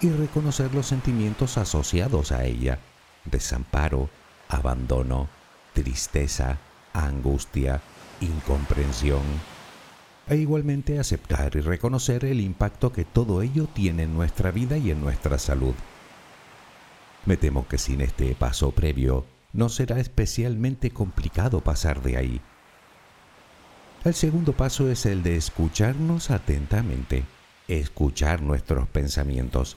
y 0.00 0.10
reconocer 0.10 0.72
los 0.72 0.86
sentimientos 0.86 1.58
asociados 1.58 2.30
a 2.30 2.44
ella, 2.44 2.78
desamparo, 3.24 4.08
abandono, 4.48 5.28
tristeza, 5.72 6.58
angustia, 6.92 7.80
incomprensión, 8.20 9.22
e 10.28 10.36
igualmente 10.36 11.00
aceptar 11.00 11.56
y 11.56 11.60
reconocer 11.60 12.24
el 12.24 12.40
impacto 12.40 12.92
que 12.92 13.04
todo 13.04 13.42
ello 13.42 13.66
tiene 13.66 14.04
en 14.04 14.14
nuestra 14.14 14.52
vida 14.52 14.76
y 14.76 14.92
en 14.92 15.00
nuestra 15.00 15.38
salud. 15.38 15.74
Me 17.26 17.36
temo 17.36 17.66
que 17.66 17.78
sin 17.78 18.00
este 18.00 18.34
paso 18.36 18.70
previo 18.70 19.26
no 19.52 19.70
será 19.70 19.98
especialmente 19.98 20.90
complicado 20.90 21.62
pasar 21.62 22.00
de 22.02 22.16
ahí. 22.16 22.40
El 24.04 24.14
segundo 24.14 24.52
paso 24.52 24.88
es 24.88 25.06
el 25.06 25.24
de 25.24 25.36
escucharnos 25.36 26.30
atentamente, 26.30 27.24
escuchar 27.66 28.42
nuestros 28.42 28.86
pensamientos. 28.86 29.76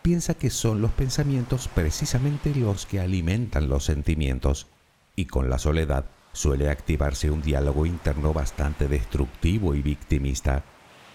Piensa 0.00 0.32
que 0.32 0.48
son 0.48 0.80
los 0.80 0.92
pensamientos 0.92 1.68
precisamente 1.68 2.54
los 2.54 2.86
que 2.86 3.00
alimentan 3.00 3.68
los 3.68 3.84
sentimientos, 3.84 4.66
y 5.14 5.26
con 5.26 5.50
la 5.50 5.58
soledad 5.58 6.06
suele 6.32 6.70
activarse 6.70 7.30
un 7.30 7.42
diálogo 7.42 7.84
interno 7.84 8.32
bastante 8.32 8.88
destructivo 8.88 9.74
y 9.74 9.82
victimista. 9.82 10.64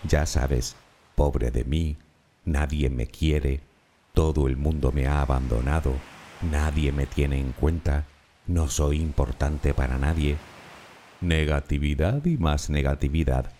Ya 0.07 0.27
sabes, 0.27 0.75
pobre 1.15 1.49
de 1.49 1.63
mí, 1.63 1.97
nadie 2.45 2.91
me 2.91 3.07
quiere, 3.07 3.61
todo 4.13 4.47
el 4.47 4.55
mundo 4.55 4.91
me 4.91 5.07
ha 5.07 5.21
abandonado, 5.21 5.95
nadie 6.43 6.91
me 6.91 7.07
tiene 7.07 7.39
en 7.39 7.53
cuenta, 7.53 8.05
no 8.45 8.67
soy 8.67 9.01
importante 9.01 9.73
para 9.73 9.97
nadie 9.97 10.37
negatividad 11.23 12.25
y 12.25 12.37
más 12.37 12.69
negatividad, 12.69 13.51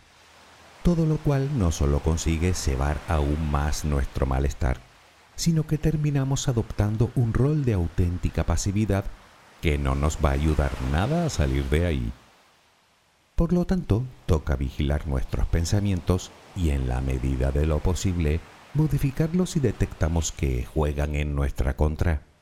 todo 0.84 1.06
lo 1.06 1.17
cual 1.17 1.58
no 1.58 1.71
solo 1.71 1.99
consigue 1.99 2.54
cebar 2.54 2.97
aún 3.08 3.49
más 3.49 3.86
nuestro 3.86 4.26
malestar, 4.26 4.78
sino 5.36 5.65
que 5.65 5.78
terminamos 5.78 6.47
adoptando 6.47 7.12
un 7.15 7.34
rol 7.34 7.65
de 7.65 7.73
auténtica 7.73 8.43
pasividad 8.43 9.06
que 9.62 9.78
no 9.78 9.95
nos 9.95 10.17
va 10.23 10.32
a 10.32 10.34
ayudar 10.34 10.71
nada 10.91 11.26
a 11.26 11.30
salir 11.30 11.63
de 11.69 11.86
ahí. 11.86 12.12
Por 13.36 13.54
lo 13.54 13.65
tanto, 13.65 14.04
toca 14.26 14.56
vigilar 14.56 15.08
nuestros 15.08 15.47
pensamientos 15.47 16.32
y 16.56 16.69
en 16.69 16.88
la 16.88 17.02
medida 17.02 17.52
de 17.52 17.65
lo 17.65 17.80
posible, 17.80 18.41
modificarlos 18.73 19.52
si 19.52 19.60
detectamos 19.60 20.32
que 20.32 20.65
juegan 20.65 21.15
en 21.15 21.34
nuestra 21.34 21.76
contra. 21.76 22.33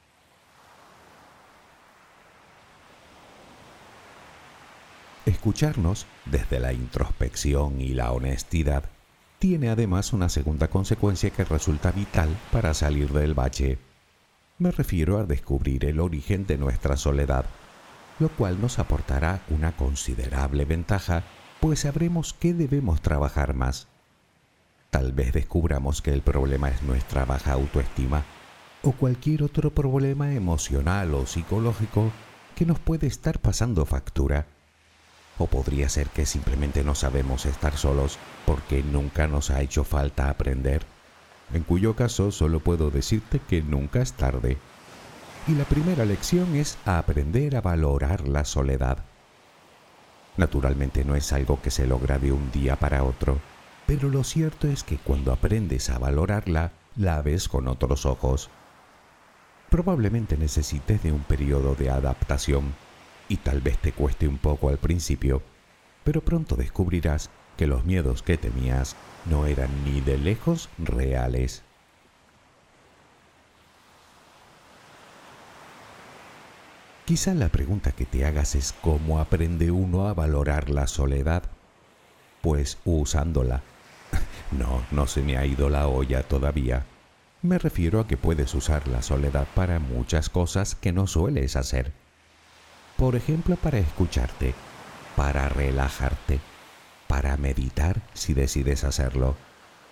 Escucharnos 5.26 6.08
desde 6.26 6.60
la 6.60 6.74
introspección 6.74 7.80
y 7.80 7.90
la 7.90 8.12
honestidad 8.12 8.86
tiene 9.38 9.70
además 9.70 10.14
una 10.14 10.30
segunda 10.30 10.68
consecuencia 10.68 11.30
que 11.30 11.44
resulta 11.44 11.92
vital 11.92 12.36
para 12.52 12.74
salir 12.74 13.12
del 13.12 13.36
bache. 13.36 13.78
Me 14.58 14.72
refiero 14.72 15.20
a 15.20 15.26
descubrir 15.26 15.86
el 15.86 16.00
origen 16.00 16.48
de 16.48 16.58
nuestra 16.58 16.98
soledad, 16.98 17.46
lo 18.20 18.30
cual 18.30 18.60
nos 18.60 18.80
aportará 18.80 19.42
una 19.50 19.76
considerable 19.76 20.66
ventaja, 20.66 21.24
pues 21.60 21.82
sabremos 21.82 22.34
qué 22.34 22.56
debemos 22.56 23.02
trabajar 23.02 23.54
más. 23.54 23.88
Tal 24.90 25.12
vez 25.12 25.34
descubramos 25.34 26.02
que 26.02 26.14
el 26.14 26.22
problema 26.22 26.70
es 26.70 26.82
nuestra 26.82 27.26
baja 27.26 27.54
autoestima 27.54 28.24
o 28.82 28.92
cualquier 28.92 29.44
otro 29.44 29.70
problema 29.70 30.34
emocional 30.34 31.14
o 31.14 31.28
psicológico 31.28 32.12
que 32.56 32.66
nos 32.66 32.80
puede 32.80 33.06
estar 33.06 33.40
pasando 33.40 33.86
factura 33.86 34.48
o 35.42 35.48
podría 35.48 35.90
ser 35.90 36.08
que 36.10 36.26
simplemente 36.26 36.84
no 36.84 36.96
sabemos 36.96 37.46
estar 37.46 37.76
solos 37.78 38.18
porque 38.46 38.84
nunca 38.84 39.28
nos 39.28 39.50
ha 39.50 39.62
hecho 39.62 39.84
falta 39.84 40.30
aprender, 40.30 40.86
en 41.54 41.64
cuyo 41.64 41.96
caso 41.96 42.32
solo 42.32 42.60
puedo 42.60 42.92
decirte 42.92 43.40
que 43.40 43.62
nunca 43.62 44.02
es 44.02 44.14
tarde. 44.14 44.58
Y 45.48 45.56
la 45.56 45.66
primera 45.66 46.06
lección 46.06 46.56
es 46.56 46.78
aprender 46.86 47.56
a 47.56 47.62
valorar 47.62 48.28
la 48.28 48.46
soledad. 48.46 49.00
Naturalmente 50.38 51.04
no 51.04 51.16
es 51.16 51.34
algo 51.34 51.62
que 51.62 51.72
se 51.72 51.88
logra 51.88 52.20
de 52.20 52.32
un 52.32 52.52
día 52.52 52.76
para 52.76 53.04
otro, 53.04 53.40
pero 53.88 54.10
lo 54.10 54.24
cierto 54.24 54.68
es 54.68 54.84
que 54.84 54.98
cuando 54.98 55.34
aprendes 55.34 55.90
a 55.90 55.98
valorarla, 55.98 56.72
la 56.96 57.22
ves 57.22 57.50
con 57.50 57.68
otros 57.68 58.06
ojos. 58.06 58.50
Probablemente 59.70 60.38
necesites 60.38 61.02
de 61.04 61.12
un 61.12 61.24
periodo 61.24 61.76
de 61.76 61.90
adaptación 61.90 62.74
y 63.32 63.38
tal 63.38 63.62
vez 63.62 63.78
te 63.78 63.94
cueste 63.94 64.28
un 64.28 64.38
poco 64.38 64.68
al 64.68 64.78
principio, 64.78 65.42
pero 66.04 66.20
pronto 66.20 66.58
descubrirás 66.58 67.30
que 67.56 67.66
los 67.66 67.86
miedos 67.86 68.24
que 68.24 68.38
temías 68.38 68.98
no 69.24 69.46
eran 69.46 69.70
ni 69.86 70.02
de 70.02 70.18
lejos 70.18 70.68
reales. 70.78 71.64
Quizá 77.06 77.34
la 77.34 77.48
pregunta 77.48 77.94
que 77.94 78.06
te 78.06 78.26
hagas 78.26 78.54
es 78.56 78.74
cómo 78.82 79.20
aprende 79.20 79.72
uno 79.72 80.10
a 80.10 80.14
valorar 80.14 80.70
la 80.70 80.88
soledad. 80.88 81.44
pues 82.42 82.80
usándola. 82.84 83.62
No, 84.52 84.84
no 84.92 85.08
se 85.08 85.22
me 85.22 85.38
ha 85.38 85.46
ido 85.46 85.70
la 85.70 85.88
olla 85.88 86.24
todavía. 86.24 86.86
Me 87.42 87.58
refiero 87.58 88.02
a 88.02 88.08
que 88.08 88.18
puedes 88.18 88.54
usar 88.56 88.90
la 88.90 89.02
soledad 89.02 89.48
para 89.56 89.80
muchas 89.80 90.28
cosas 90.30 90.76
que 90.76 90.92
no 90.92 91.08
sueles 91.08 91.56
hacer. 91.56 92.01
Por 93.02 93.16
ejemplo, 93.16 93.56
para 93.56 93.80
escucharte, 93.80 94.54
para 95.16 95.50
relajarte, 95.50 96.40
para 97.08 97.36
meditar 97.36 98.00
si 98.14 98.36
decides 98.36 98.84
hacerlo, 98.84 99.36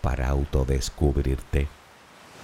para 0.02 0.30
autodescubrirte, 0.30 1.68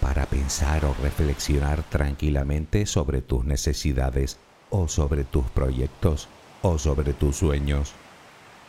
para 0.01 0.25
pensar 0.25 0.84
o 0.86 0.95
reflexionar 1.04 1.84
tranquilamente 1.84 2.88
sobre 2.88 3.21
tus 3.21 3.45
necesidades 3.45 4.39
o 4.71 4.88
sobre 4.88 5.23
tus 5.23 5.45
proyectos 5.51 6.30
o 6.63 6.80
sobre 6.80 7.13
tus 7.13 7.36
sueños, 7.36 7.93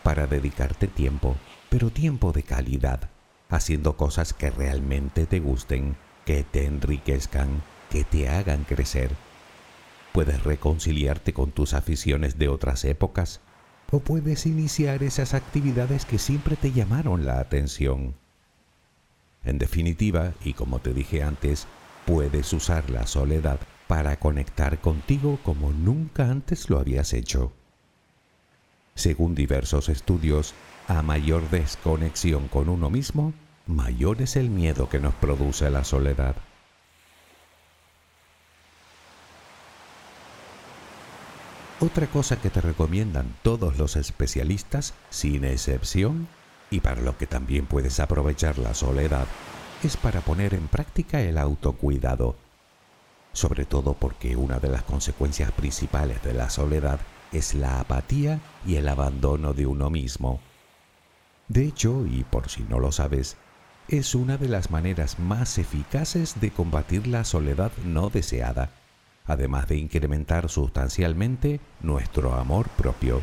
para 0.02 0.26
dedicarte 0.26 0.88
tiempo, 0.88 1.34
pero 1.70 1.88
tiempo 1.88 2.32
de 2.32 2.42
calidad 2.42 3.08
haciendo 3.48 3.96
cosas 3.96 4.34
que 4.34 4.50
realmente 4.50 5.24
te 5.24 5.40
gusten, 5.40 5.96
que 6.26 6.44
te 6.44 6.66
enriquezcan, 6.66 7.62
que 7.88 8.04
te 8.04 8.28
hagan 8.28 8.64
crecer. 8.64 9.12
Puedes 10.16 10.44
reconciliarte 10.44 11.34
con 11.34 11.50
tus 11.50 11.74
aficiones 11.74 12.38
de 12.38 12.48
otras 12.48 12.86
épocas 12.86 13.42
o 13.90 14.00
puedes 14.00 14.46
iniciar 14.46 15.02
esas 15.02 15.34
actividades 15.34 16.06
que 16.06 16.16
siempre 16.16 16.56
te 16.56 16.72
llamaron 16.72 17.26
la 17.26 17.38
atención. 17.38 18.14
En 19.44 19.58
definitiva, 19.58 20.32
y 20.42 20.54
como 20.54 20.78
te 20.78 20.94
dije 20.94 21.22
antes, 21.22 21.66
puedes 22.06 22.50
usar 22.54 22.88
la 22.88 23.06
soledad 23.06 23.60
para 23.88 24.18
conectar 24.18 24.80
contigo 24.80 25.38
como 25.42 25.70
nunca 25.70 26.30
antes 26.30 26.70
lo 26.70 26.78
habías 26.78 27.12
hecho. 27.12 27.52
Según 28.94 29.34
diversos 29.34 29.90
estudios, 29.90 30.54
a 30.88 31.02
mayor 31.02 31.50
desconexión 31.50 32.48
con 32.48 32.70
uno 32.70 32.88
mismo, 32.88 33.34
mayor 33.66 34.22
es 34.22 34.36
el 34.36 34.48
miedo 34.48 34.88
que 34.88 34.98
nos 34.98 35.12
produce 35.12 35.68
la 35.68 35.84
soledad. 35.84 36.36
Otra 41.78 42.06
cosa 42.06 42.40
que 42.40 42.48
te 42.48 42.62
recomiendan 42.62 43.36
todos 43.42 43.76
los 43.76 43.96
especialistas, 43.96 44.94
sin 45.10 45.44
excepción, 45.44 46.26
y 46.70 46.80
para 46.80 47.02
lo 47.02 47.18
que 47.18 47.26
también 47.26 47.66
puedes 47.66 48.00
aprovechar 48.00 48.58
la 48.58 48.72
soledad, 48.72 49.26
es 49.82 49.98
para 49.98 50.22
poner 50.22 50.54
en 50.54 50.68
práctica 50.68 51.20
el 51.20 51.36
autocuidado. 51.36 52.34
Sobre 53.34 53.66
todo 53.66 53.92
porque 53.92 54.36
una 54.36 54.58
de 54.58 54.70
las 54.70 54.84
consecuencias 54.84 55.52
principales 55.52 56.22
de 56.22 56.32
la 56.32 56.48
soledad 56.48 56.98
es 57.30 57.52
la 57.52 57.78
apatía 57.78 58.40
y 58.66 58.76
el 58.76 58.88
abandono 58.88 59.52
de 59.52 59.66
uno 59.66 59.90
mismo. 59.90 60.40
De 61.48 61.66
hecho, 61.66 62.06
y 62.06 62.24
por 62.24 62.48
si 62.48 62.62
no 62.62 62.78
lo 62.80 62.90
sabes, 62.90 63.36
es 63.88 64.14
una 64.14 64.38
de 64.38 64.48
las 64.48 64.70
maneras 64.70 65.18
más 65.18 65.58
eficaces 65.58 66.40
de 66.40 66.50
combatir 66.50 67.06
la 67.06 67.24
soledad 67.24 67.70
no 67.84 68.08
deseada, 68.08 68.70
además 69.26 69.68
de 69.68 69.76
incrementar 69.76 70.48
sustancialmente 70.48 71.60
nuestro 71.80 72.34
amor 72.34 72.68
propio. 72.70 73.22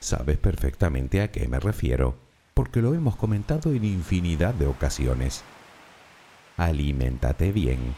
Sabes 0.00 0.38
perfectamente 0.38 1.22
a 1.22 1.30
qué 1.30 1.48
me 1.48 1.60
refiero, 1.60 2.16
porque 2.54 2.82
lo 2.82 2.94
hemos 2.94 3.16
comentado 3.16 3.72
en 3.72 3.84
infinidad 3.84 4.54
de 4.54 4.66
ocasiones. 4.66 5.42
Aliméntate 6.56 7.52
bien. 7.52 7.94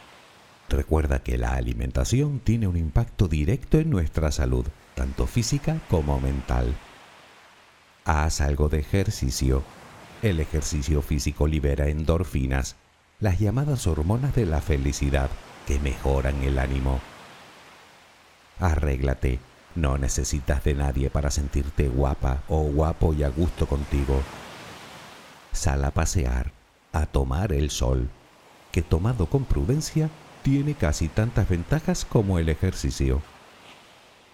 Recuerda 0.69 1.21
que 1.23 1.39
la 1.39 1.55
alimentación 1.55 2.41
tiene 2.41 2.67
un 2.67 2.77
impacto 2.77 3.29
directo 3.29 3.79
en 3.79 3.91
nuestra 3.91 4.33
salud, 4.33 4.67
tanto 4.95 5.27
física 5.27 5.79
como 5.89 6.21
mental. 6.21 6.75
Haz 8.05 8.41
algo 8.41 8.69
de 8.69 8.79
ejercicio. 8.79 9.63
El 10.23 10.41
ejercicio 10.41 11.03
físico 11.03 11.47
libera 11.47 11.89
endorfinas, 11.89 12.77
las 13.19 13.39
llamadas 13.39 13.87
hormonas 13.87 14.35
de 14.35 14.47
la 14.47 14.61
felicidad, 14.61 15.31
que 15.67 15.79
mejoran 15.79 16.43
el 16.43 16.59
ánimo. 16.59 17.01
Arréglate. 18.59 19.41
No 19.75 19.99
necesitas 19.99 20.65
de 20.65 20.73
nadie 20.73 21.11
para 21.11 21.31
sentirte 21.31 21.89
guapa 21.89 22.43
o 22.49 22.63
guapo 22.63 23.13
y 23.13 23.23
a 23.25 23.29
gusto 23.29 23.67
contigo. 23.67 24.23
Sal 25.53 25.85
a 25.85 25.91
pasear, 25.91 26.53
a 26.93 27.05
tomar 27.05 27.53
el 27.53 27.69
sol, 27.69 28.09
que 28.73 28.81
tomado 28.81 29.27
con 29.27 29.45
prudencia 29.45 30.09
tiene 30.43 30.75
casi 30.75 31.09
tantas 31.09 31.51
ventajas 31.51 32.07
como 32.07 32.39
el 32.39 32.49
ejercicio. 32.49 33.21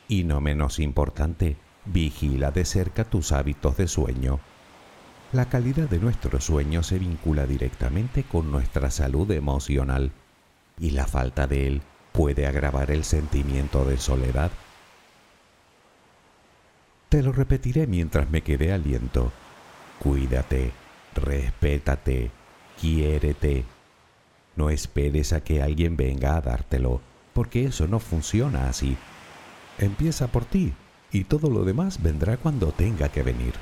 Y 0.06 0.22
no 0.22 0.40
menos 0.40 0.78
importante, 0.78 1.56
vigila 1.86 2.52
de 2.52 2.64
cerca 2.64 3.02
tus 3.02 3.32
hábitos 3.32 3.76
de 3.76 3.88
sueño. 3.88 4.38
La 5.32 5.46
calidad 5.46 5.88
de 5.88 5.98
nuestro 5.98 6.40
sueño 6.40 6.82
se 6.82 6.98
vincula 6.98 7.46
directamente 7.46 8.22
con 8.22 8.50
nuestra 8.52 8.90
salud 8.90 9.30
emocional 9.30 10.12
y 10.78 10.90
la 10.90 11.06
falta 11.06 11.46
de 11.46 11.66
él 11.66 11.82
puede 12.12 12.46
agravar 12.46 12.90
el 12.90 13.04
sentimiento 13.04 13.84
de 13.84 13.96
soledad 13.96 14.50
te 17.12 17.22
lo 17.22 17.30
repetiré 17.30 17.86
mientras 17.86 18.30
me 18.30 18.40
quede 18.40 18.72
aliento. 18.72 19.32
Cuídate, 19.98 20.72
respétate, 21.14 22.30
quiérete. 22.80 23.66
No 24.56 24.70
esperes 24.70 25.34
a 25.34 25.44
que 25.44 25.60
alguien 25.60 25.98
venga 25.98 26.36
a 26.36 26.40
dártelo, 26.40 27.02
porque 27.34 27.66
eso 27.66 27.86
no 27.86 27.98
funciona 27.98 28.66
así. 28.70 28.96
Empieza 29.76 30.28
por 30.28 30.46
ti 30.46 30.72
y 31.12 31.24
todo 31.24 31.50
lo 31.50 31.64
demás 31.64 32.02
vendrá 32.02 32.38
cuando 32.38 32.72
tenga 32.72 33.10
que 33.10 33.22
venir. 33.22 33.52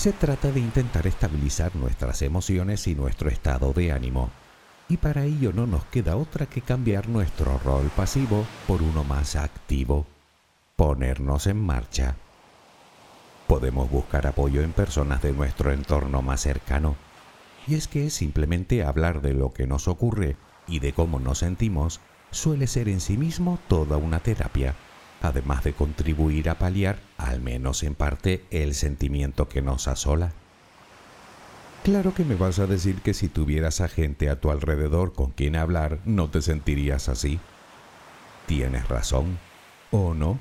Se 0.00 0.14
trata 0.14 0.50
de 0.50 0.60
intentar 0.60 1.06
estabilizar 1.06 1.76
nuestras 1.76 2.22
emociones 2.22 2.86
y 2.86 2.94
nuestro 2.94 3.28
estado 3.28 3.74
de 3.74 3.92
ánimo. 3.92 4.30
Y 4.88 4.96
para 4.96 5.24
ello 5.24 5.52
no 5.52 5.66
nos 5.66 5.84
queda 5.84 6.16
otra 6.16 6.46
que 6.46 6.62
cambiar 6.62 7.10
nuestro 7.10 7.58
rol 7.58 7.90
pasivo 7.94 8.46
por 8.66 8.80
uno 8.80 9.04
más 9.04 9.36
activo, 9.36 10.06
ponernos 10.74 11.46
en 11.46 11.60
marcha. 11.60 12.16
Podemos 13.46 13.90
buscar 13.90 14.26
apoyo 14.26 14.62
en 14.62 14.72
personas 14.72 15.20
de 15.20 15.34
nuestro 15.34 15.70
entorno 15.70 16.22
más 16.22 16.40
cercano, 16.40 16.96
y 17.66 17.74
es 17.74 17.86
que 17.86 18.08
simplemente 18.08 18.82
hablar 18.82 19.20
de 19.20 19.34
lo 19.34 19.52
que 19.52 19.66
nos 19.66 19.86
ocurre 19.86 20.38
y 20.66 20.78
de 20.78 20.94
cómo 20.94 21.20
nos 21.20 21.40
sentimos 21.40 22.00
suele 22.30 22.68
ser 22.68 22.88
en 22.88 23.00
sí 23.00 23.18
mismo 23.18 23.58
toda 23.68 23.98
una 23.98 24.20
terapia, 24.20 24.74
además 25.20 25.64
de 25.64 25.72
contribuir 25.72 26.48
a 26.48 26.58
paliar, 26.58 26.98
al 27.18 27.40
menos 27.40 27.82
en 27.82 27.94
parte, 27.94 28.44
el 28.50 28.74
sentimiento 28.74 29.48
que 29.48 29.62
nos 29.62 29.88
asola. 29.88 30.32
Claro 31.82 32.12
que 32.12 32.24
me 32.24 32.34
vas 32.34 32.58
a 32.58 32.66
decir 32.66 33.00
que 33.00 33.14
si 33.14 33.28
tuvieras 33.28 33.80
a 33.80 33.88
gente 33.88 34.28
a 34.28 34.38
tu 34.38 34.50
alrededor 34.50 35.14
con 35.14 35.30
quien 35.30 35.56
hablar, 35.56 35.98
no 36.04 36.28
te 36.28 36.42
sentirías 36.42 37.08
así. 37.08 37.40
Tienes 38.46 38.88
razón, 38.88 39.38
¿o 39.90 40.12
no? 40.12 40.38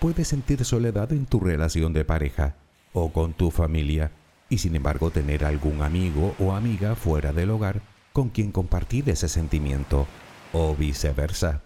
Puedes 0.00 0.28
sentir 0.28 0.64
soledad 0.64 1.12
en 1.12 1.26
tu 1.26 1.40
relación 1.40 1.92
de 1.92 2.04
pareja 2.04 2.54
o 2.92 3.12
con 3.12 3.32
tu 3.32 3.50
familia 3.50 4.12
y 4.48 4.58
sin 4.58 4.76
embargo 4.76 5.10
tener 5.10 5.44
algún 5.44 5.82
amigo 5.82 6.34
o 6.38 6.52
amiga 6.52 6.94
fuera 6.94 7.32
del 7.32 7.50
hogar 7.50 7.80
con 8.12 8.28
quien 8.28 8.52
compartir 8.52 9.10
ese 9.10 9.28
sentimiento 9.28 10.06
o 10.52 10.74
viceversa. 10.76 11.62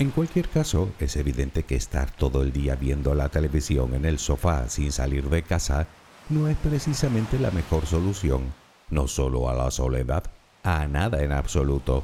En 0.00 0.12
cualquier 0.12 0.48
caso, 0.48 0.90
es 0.98 1.16
evidente 1.16 1.64
que 1.64 1.74
estar 1.74 2.10
todo 2.10 2.42
el 2.42 2.54
día 2.54 2.74
viendo 2.74 3.14
la 3.14 3.28
televisión 3.28 3.92
en 3.92 4.06
el 4.06 4.18
sofá 4.18 4.66
sin 4.70 4.92
salir 4.92 5.28
de 5.28 5.42
casa 5.42 5.88
no 6.30 6.48
es 6.48 6.56
precisamente 6.56 7.38
la 7.38 7.50
mejor 7.50 7.84
solución, 7.84 8.54
no 8.88 9.06
solo 9.08 9.50
a 9.50 9.54
la 9.54 9.70
soledad, 9.70 10.24
a 10.62 10.86
nada 10.86 11.22
en 11.22 11.32
absoluto, 11.32 12.02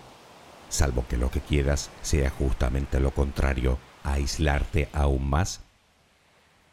salvo 0.68 1.06
que 1.08 1.16
lo 1.16 1.30
que 1.30 1.40
quieras 1.40 1.88
sea 2.02 2.28
justamente 2.28 3.00
lo 3.00 3.12
contrario, 3.12 3.78
aislarte 4.04 4.90
aún 4.92 5.30
más. 5.30 5.62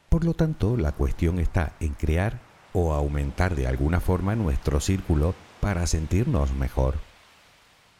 Por 0.10 0.26
lo 0.26 0.34
tanto, 0.34 0.76
la 0.76 0.92
cuestión 0.92 1.40
está 1.40 1.72
en 1.80 1.94
crear 1.94 2.42
o 2.74 2.92
aumentar 2.94 3.56
de 3.56 3.68
alguna 3.68 4.02
forma 4.02 4.36
nuestro 4.36 4.82
círculo 4.82 5.36
para 5.62 5.88
sentirnos 5.88 6.52
mejor. 6.52 6.96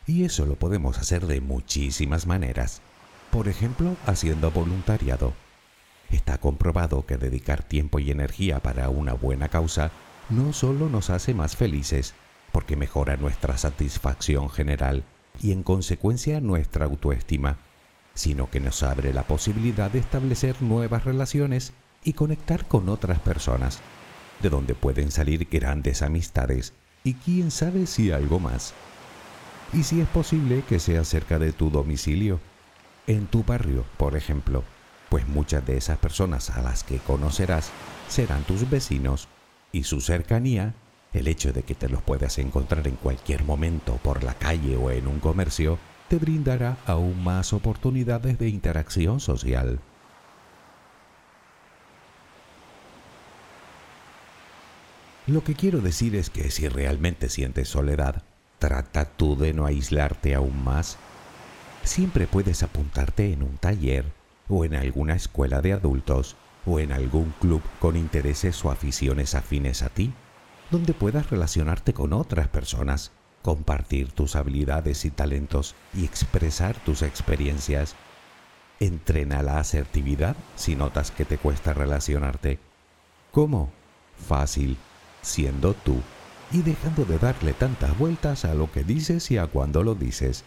Y 0.06 0.26
eso 0.26 0.46
lo 0.46 0.56
podemos 0.56 0.98
hacer 0.98 1.26
de 1.26 1.40
muchísimas 1.40 2.28
maneras 2.28 2.82
por 3.34 3.48
ejemplo, 3.48 3.98
haciendo 4.06 4.52
voluntariado. 4.52 5.34
Está 6.12 6.38
comprobado 6.38 7.08
que 7.08 7.18
dedicar 7.18 7.64
tiempo 7.64 7.98
y 7.98 8.12
energía 8.12 8.60
para 8.60 8.90
una 8.90 9.14
buena 9.14 9.50
causa 9.50 9.90
no 10.30 10.54
solo 10.54 10.88
nos 10.88 11.10
hace 11.10 11.34
más 11.34 11.56
felices, 11.56 12.14
porque 12.52 12.76
mejora 12.76 13.18
nuestra 13.18 13.58
satisfacción 13.58 14.52
general 14.52 15.04
y 15.42 15.52
en 15.52 15.64
consecuencia 15.64 16.42
nuestra 16.42 16.86
autoestima, 16.86 17.58
sino 18.14 18.52
que 18.52 18.60
nos 18.60 18.84
abre 18.84 19.12
la 19.14 19.24
posibilidad 19.24 19.90
de 19.90 19.98
establecer 19.98 20.62
nuevas 20.62 21.04
relaciones 21.04 21.74
y 22.04 22.14
conectar 22.14 22.68
con 22.68 22.88
otras 22.88 23.18
personas, 23.18 23.82
de 24.44 24.52
donde 24.52 24.76
pueden 24.76 25.10
salir 25.10 25.48
grandes 25.50 26.04
amistades 26.04 26.74
y 27.04 27.16
quién 27.16 27.50
sabe 27.50 27.88
si 27.88 28.12
algo 28.12 28.40
más. 28.40 28.76
Y 29.74 29.82
si 29.82 30.02
es 30.02 30.08
posible 30.10 30.64
que 30.70 30.78
sea 30.78 31.04
cerca 31.04 31.40
de 31.40 31.52
tu 31.52 31.72
domicilio, 31.72 32.40
en 33.08 33.28
tu 33.28 33.44
barrio, 33.44 33.86
por 33.98 34.16
ejemplo, 34.16 34.64
pues 35.10 35.28
muchas 35.28 35.66
de 35.66 35.78
esas 35.78 35.98
personas 35.98 36.50
a 36.50 36.62
las 36.62 36.84
que 36.84 36.98
conocerás 36.98 37.72
serán 38.08 38.44
tus 38.44 38.70
vecinos 38.70 39.28
y 39.72 39.84
su 39.84 40.02
cercanía, 40.02 40.74
el 41.14 41.28
hecho 41.28 41.54
de 41.54 41.64
que 41.64 41.76
te 41.76 41.90
los 41.90 42.02
puedas 42.02 42.38
encontrar 42.40 42.88
en 42.88 42.96
cualquier 42.96 43.44
momento 43.44 43.98
por 43.98 44.24
la 44.24 44.34
calle 44.34 44.76
o 44.78 44.90
en 44.92 45.08
un 45.08 45.20
comercio, 45.20 45.78
te 46.08 46.18
brindará 46.18 46.78
aún 46.86 47.24
más 47.24 47.54
oportunidades 47.54 48.38
de 48.40 48.50
interacción 48.50 49.20
social. 49.20 49.80
Lo 55.26 55.44
que 55.44 55.56
quiero 55.56 55.80
decir 55.80 56.16
es 56.16 56.30
que 56.30 56.52
si 56.52 56.68
realmente 56.68 57.30
sientes 57.30 57.70
soledad, 57.70 58.24
trata 58.60 59.06
tú 59.06 59.38
de 59.38 59.54
no 59.54 59.66
aislarte 59.66 60.36
aún 60.36 60.64
más. 60.64 60.98
Siempre 61.84 62.28
puedes 62.28 62.64
apuntarte 62.64 63.34
en 63.34 63.44
un 63.44 63.58
taller 63.58 64.06
o 64.48 64.64
en 64.64 64.74
alguna 64.74 65.16
escuela 65.16 65.62
de 65.62 65.74
adultos 65.74 66.38
o 66.66 66.80
en 66.80 66.94
algún 66.94 67.34
club 67.42 67.62
con 67.80 67.98
intereses 67.98 68.64
o 68.64 68.72
aficiones 68.72 69.36
afines 69.36 69.84
a 69.84 69.90
ti, 69.90 70.14
donde 70.72 70.94
puedas 70.94 71.30
relacionarte 71.30 71.94
con 71.94 72.14
otras 72.14 72.48
personas, 72.48 73.12
compartir 73.42 74.12
tus 74.12 74.38
habilidades 74.38 75.04
y 75.04 75.12
talentos 75.12 75.76
y 75.94 76.06
expresar 76.06 76.78
tus 76.86 77.02
experiencias. 77.02 77.96
Entrena 78.80 79.44
la 79.44 79.60
asertividad 79.60 80.38
si 80.56 80.76
notas 80.76 81.12
que 81.12 81.26
te 81.26 81.38
cuesta 81.38 81.74
relacionarte. 81.74 82.60
¿Cómo? 83.32 83.72
Fácil 84.18 84.78
siendo 85.22 85.74
tú 85.74 86.02
y 86.52 86.62
dejando 86.62 87.04
de 87.04 87.18
darle 87.18 87.54
tantas 87.54 87.98
vueltas 87.98 88.46
a 88.46 88.54
lo 88.54 88.72
que 88.72 88.84
dices 88.84 89.32
y 89.32 89.38
a 89.38 89.48
cuando 89.48 89.84
lo 89.84 89.96
dices. 89.96 90.46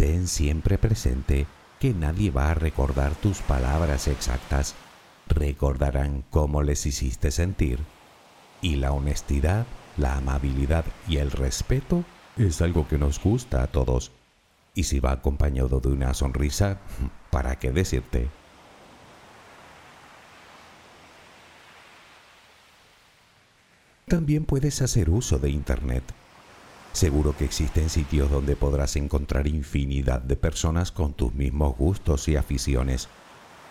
Ten 0.00 0.28
siempre 0.28 0.78
presente 0.78 1.46
que 1.78 1.92
nadie 1.92 2.30
va 2.30 2.50
a 2.50 2.54
recordar 2.54 3.14
tus 3.16 3.42
palabras 3.42 4.08
exactas, 4.08 4.74
recordarán 5.28 6.24
cómo 6.30 6.62
les 6.62 6.86
hiciste 6.86 7.30
sentir. 7.30 7.80
Y 8.62 8.76
la 8.76 8.92
honestidad, 8.92 9.66
la 9.98 10.16
amabilidad 10.16 10.86
y 11.06 11.18
el 11.18 11.30
respeto 11.30 12.02
es 12.38 12.62
algo 12.62 12.88
que 12.88 12.96
nos 12.96 13.22
gusta 13.22 13.62
a 13.62 13.66
todos. 13.66 14.10
Y 14.74 14.84
si 14.84 15.00
va 15.00 15.12
acompañado 15.12 15.80
de 15.80 15.90
una 15.90 16.14
sonrisa, 16.14 16.78
¿para 17.30 17.58
qué 17.58 17.70
decirte? 17.70 18.30
También 24.08 24.46
puedes 24.46 24.80
hacer 24.80 25.10
uso 25.10 25.38
de 25.38 25.50
Internet. 25.50 26.04
Seguro 26.92 27.36
que 27.36 27.44
existen 27.44 27.88
sitios 27.88 28.30
donde 28.30 28.56
podrás 28.56 28.96
encontrar 28.96 29.46
infinidad 29.46 30.20
de 30.20 30.36
personas 30.36 30.90
con 30.90 31.12
tus 31.12 31.32
mismos 31.34 31.76
gustos 31.76 32.28
y 32.28 32.36
aficiones, 32.36 33.08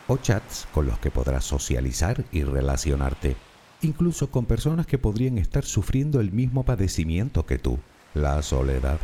o 0.07 0.17
chats 0.17 0.67
con 0.73 0.87
los 0.87 0.97
que 0.99 1.11
podrás 1.11 1.43
socializar 1.43 2.23
y 2.31 2.43
relacionarte, 2.43 3.35
incluso 3.81 4.31
con 4.31 4.45
personas 4.45 4.87
que 4.87 4.97
podrían 4.97 5.37
estar 5.37 5.65
sufriendo 5.65 6.19
el 6.19 6.31
mismo 6.31 6.63
padecimiento 6.63 7.45
que 7.45 7.59
tú, 7.59 7.77
la 8.13 8.41
soledad. 8.41 8.99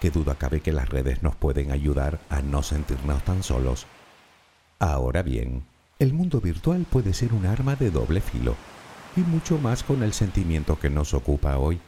Qué 0.00 0.10
duda 0.10 0.34
cabe 0.34 0.60
que 0.60 0.72
las 0.72 0.88
redes 0.88 1.22
nos 1.22 1.34
pueden 1.36 1.70
ayudar 1.70 2.20
a 2.28 2.42
no 2.42 2.62
sentirnos 2.62 3.24
tan 3.24 3.42
solos. 3.42 3.86
Ahora 4.78 5.22
bien, 5.22 5.64
el 5.98 6.12
mundo 6.12 6.40
virtual 6.40 6.86
puede 6.88 7.14
ser 7.14 7.32
un 7.32 7.46
arma 7.46 7.74
de 7.74 7.90
doble 7.90 8.20
filo 8.20 8.54
y 9.16 9.20
mucho 9.20 9.58
más 9.58 9.82
con 9.82 10.02
el 10.02 10.12
sentimiento 10.12 10.78
que 10.78 10.90
nos 10.90 11.14
ocupa 11.14 11.58
hoy. 11.58 11.80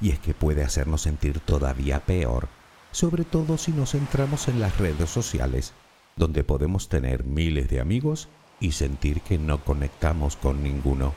Y 0.00 0.10
es 0.10 0.18
que 0.18 0.34
puede 0.34 0.62
hacernos 0.62 1.02
sentir 1.02 1.40
todavía 1.40 2.00
peor, 2.00 2.48
sobre 2.92 3.24
todo 3.24 3.58
si 3.58 3.72
nos 3.72 3.92
centramos 3.92 4.48
en 4.48 4.60
las 4.60 4.78
redes 4.78 5.10
sociales, 5.10 5.72
donde 6.16 6.44
podemos 6.44 6.88
tener 6.88 7.24
miles 7.24 7.68
de 7.68 7.80
amigos 7.80 8.28
y 8.60 8.72
sentir 8.72 9.20
que 9.20 9.38
no 9.38 9.64
conectamos 9.64 10.36
con 10.36 10.62
ninguno. 10.62 11.12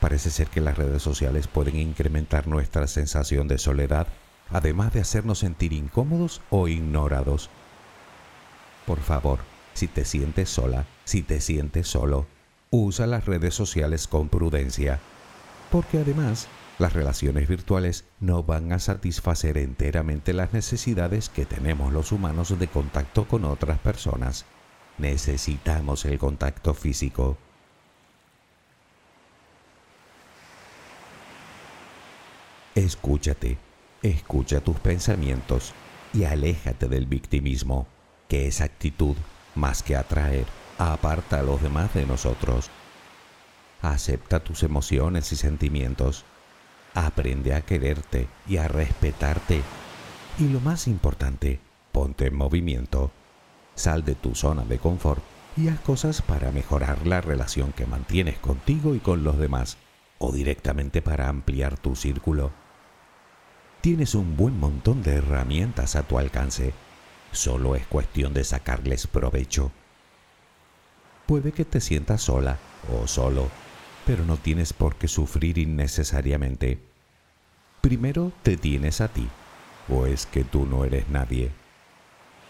Parece 0.00 0.30
ser 0.30 0.48
que 0.48 0.60
las 0.60 0.78
redes 0.78 1.02
sociales 1.02 1.46
pueden 1.46 1.76
incrementar 1.76 2.46
nuestra 2.46 2.86
sensación 2.86 3.48
de 3.48 3.58
soledad, 3.58 4.06
además 4.50 4.92
de 4.92 5.00
hacernos 5.00 5.40
sentir 5.40 5.72
incómodos 5.72 6.40
o 6.50 6.68
ignorados. 6.68 7.50
Por 8.86 9.00
favor, 9.00 9.40
si 9.74 9.86
te 9.86 10.04
sientes 10.04 10.48
sola, 10.48 10.86
si 11.04 11.22
te 11.22 11.40
sientes 11.40 11.86
solo, 11.86 12.26
usa 12.70 13.06
las 13.06 13.26
redes 13.26 13.54
sociales 13.54 14.06
con 14.08 14.28
prudencia, 14.28 15.00
porque 15.70 15.98
además 15.98 16.48
las 16.80 16.92
relaciones 16.94 17.46
virtuales 17.46 18.04
no 18.18 18.42
van 18.42 18.72
a 18.72 18.78
satisfacer 18.78 19.58
enteramente 19.58 20.32
las 20.32 20.52
necesidades 20.52 21.28
que 21.28 21.44
tenemos 21.44 21.92
los 21.92 22.10
humanos 22.10 22.58
de 22.58 22.68
contacto 22.68 23.28
con 23.28 23.44
otras 23.44 23.78
personas. 23.78 24.46
Necesitamos 24.98 26.04
el 26.04 26.18
contacto 26.18 26.74
físico. 26.74 27.36
Escúchate, 32.74 33.58
escucha 34.02 34.60
tus 34.60 34.78
pensamientos 34.78 35.74
y 36.12 36.24
aléjate 36.24 36.88
del 36.88 37.06
victimismo, 37.06 37.86
que 38.28 38.46
es 38.46 38.60
actitud 38.60 39.16
más 39.54 39.82
que 39.82 39.96
atraer 39.96 40.46
aparta 40.80 41.40
a 41.40 41.42
los 41.42 41.60
demás 41.60 41.92
de 41.92 42.06
nosotros. 42.06 42.70
Acepta 43.82 44.40
tus 44.40 44.62
emociones 44.62 45.30
y 45.32 45.36
sentimientos. 45.36 46.24
Aprende 46.94 47.54
a 47.54 47.62
quererte 47.62 48.28
y 48.48 48.56
a 48.56 48.68
respetarte. 48.68 49.62
Y 50.38 50.48
lo 50.48 50.60
más 50.60 50.86
importante, 50.86 51.60
ponte 51.92 52.26
en 52.26 52.34
movimiento. 52.34 53.10
Sal 53.74 54.04
de 54.04 54.14
tu 54.14 54.34
zona 54.34 54.64
de 54.64 54.78
confort 54.78 55.22
y 55.56 55.68
haz 55.68 55.80
cosas 55.80 56.22
para 56.22 56.52
mejorar 56.52 57.06
la 57.06 57.20
relación 57.20 57.72
que 57.72 57.86
mantienes 57.86 58.38
contigo 58.38 58.94
y 58.94 58.98
con 58.98 59.24
los 59.24 59.38
demás, 59.38 59.78
o 60.18 60.32
directamente 60.32 61.02
para 61.02 61.28
ampliar 61.28 61.78
tu 61.78 61.96
círculo. 61.96 62.50
Tienes 63.80 64.14
un 64.14 64.36
buen 64.36 64.58
montón 64.58 65.02
de 65.02 65.14
herramientas 65.14 65.96
a 65.96 66.02
tu 66.02 66.18
alcance. 66.18 66.74
Solo 67.32 67.76
es 67.76 67.86
cuestión 67.86 68.34
de 68.34 68.44
sacarles 68.44 69.06
provecho 69.06 69.72
Puede 71.30 71.52
que 71.52 71.64
te 71.64 71.80
sientas 71.80 72.22
sola 72.22 72.58
o 72.92 73.06
solo, 73.06 73.46
pero 74.10 74.24
no 74.24 74.38
tienes 74.38 74.72
por 74.72 74.96
qué 74.96 75.06
sufrir 75.06 75.56
innecesariamente. 75.56 76.80
Primero 77.80 78.32
te 78.42 78.56
tienes 78.56 79.00
a 79.00 79.06
ti, 79.06 79.28
o 79.88 80.04
es 80.04 80.26
que 80.26 80.42
tú 80.42 80.66
no 80.66 80.84
eres 80.84 81.08
nadie. 81.10 81.52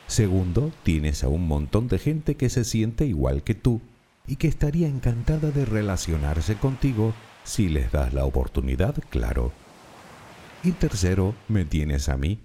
Segundo, 0.07 0.73
tienes 0.85 1.23
a 1.23 1.29
un 1.29 1.47
montón 1.47 1.87
de 1.89 1.99
gente 1.99 2.35
que 2.37 2.49
se 2.49 2.65
siente 2.65 3.05
igual 3.05 3.43
que 3.43 3.55
tú 3.55 3.83
y 4.27 4.37
que 4.37 4.49
estaría 4.49 4.89
encantada 4.89 5.51
de 5.51 5.67
relacionarse 5.67 6.55
contigo 6.57 7.13
si 7.45 7.69
les 7.69 7.93
das 7.93 8.15
la 8.15 8.25
oportunidad, 8.25 8.95
claro. 9.11 9.53
Y 10.63 10.73
tercero, 10.73 11.35
me 11.47 11.67
tienes 11.67 12.09
a 12.09 12.17
mí. 12.17 12.39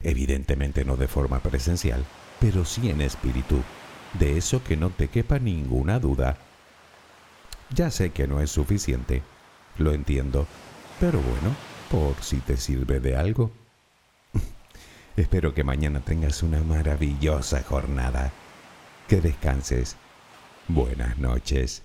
Evidentemente 0.00 0.84
no 0.84 0.96
de 0.96 1.06
forma 1.06 1.38
presencial, 1.38 2.04
pero 2.40 2.64
sí 2.64 2.90
en 2.90 3.02
espíritu 3.02 3.62
de 4.18 4.36
eso 4.36 4.64
que 4.64 4.76
no 4.76 4.90
te 4.90 5.06
quepa 5.06 5.38
ninguna 5.38 6.00
duda. 6.00 6.38
Ya 7.74 7.90
sé 7.90 8.10
que 8.10 8.26
no 8.26 8.40
es 8.40 8.50
suficiente, 8.50 9.22
lo 9.78 9.92
entiendo, 9.92 10.46
pero 11.00 11.20
bueno, 11.20 11.56
por 11.90 12.22
si 12.22 12.36
te 12.38 12.56
sirve 12.56 13.00
de 13.00 13.16
algo. 13.16 13.50
Espero 15.16 15.54
que 15.54 15.64
mañana 15.64 16.00
tengas 16.00 16.42
una 16.42 16.62
maravillosa 16.62 17.62
jornada. 17.62 18.32
Que 19.08 19.20
descanses. 19.20 19.96
Buenas 20.68 21.18
noches. 21.18 21.82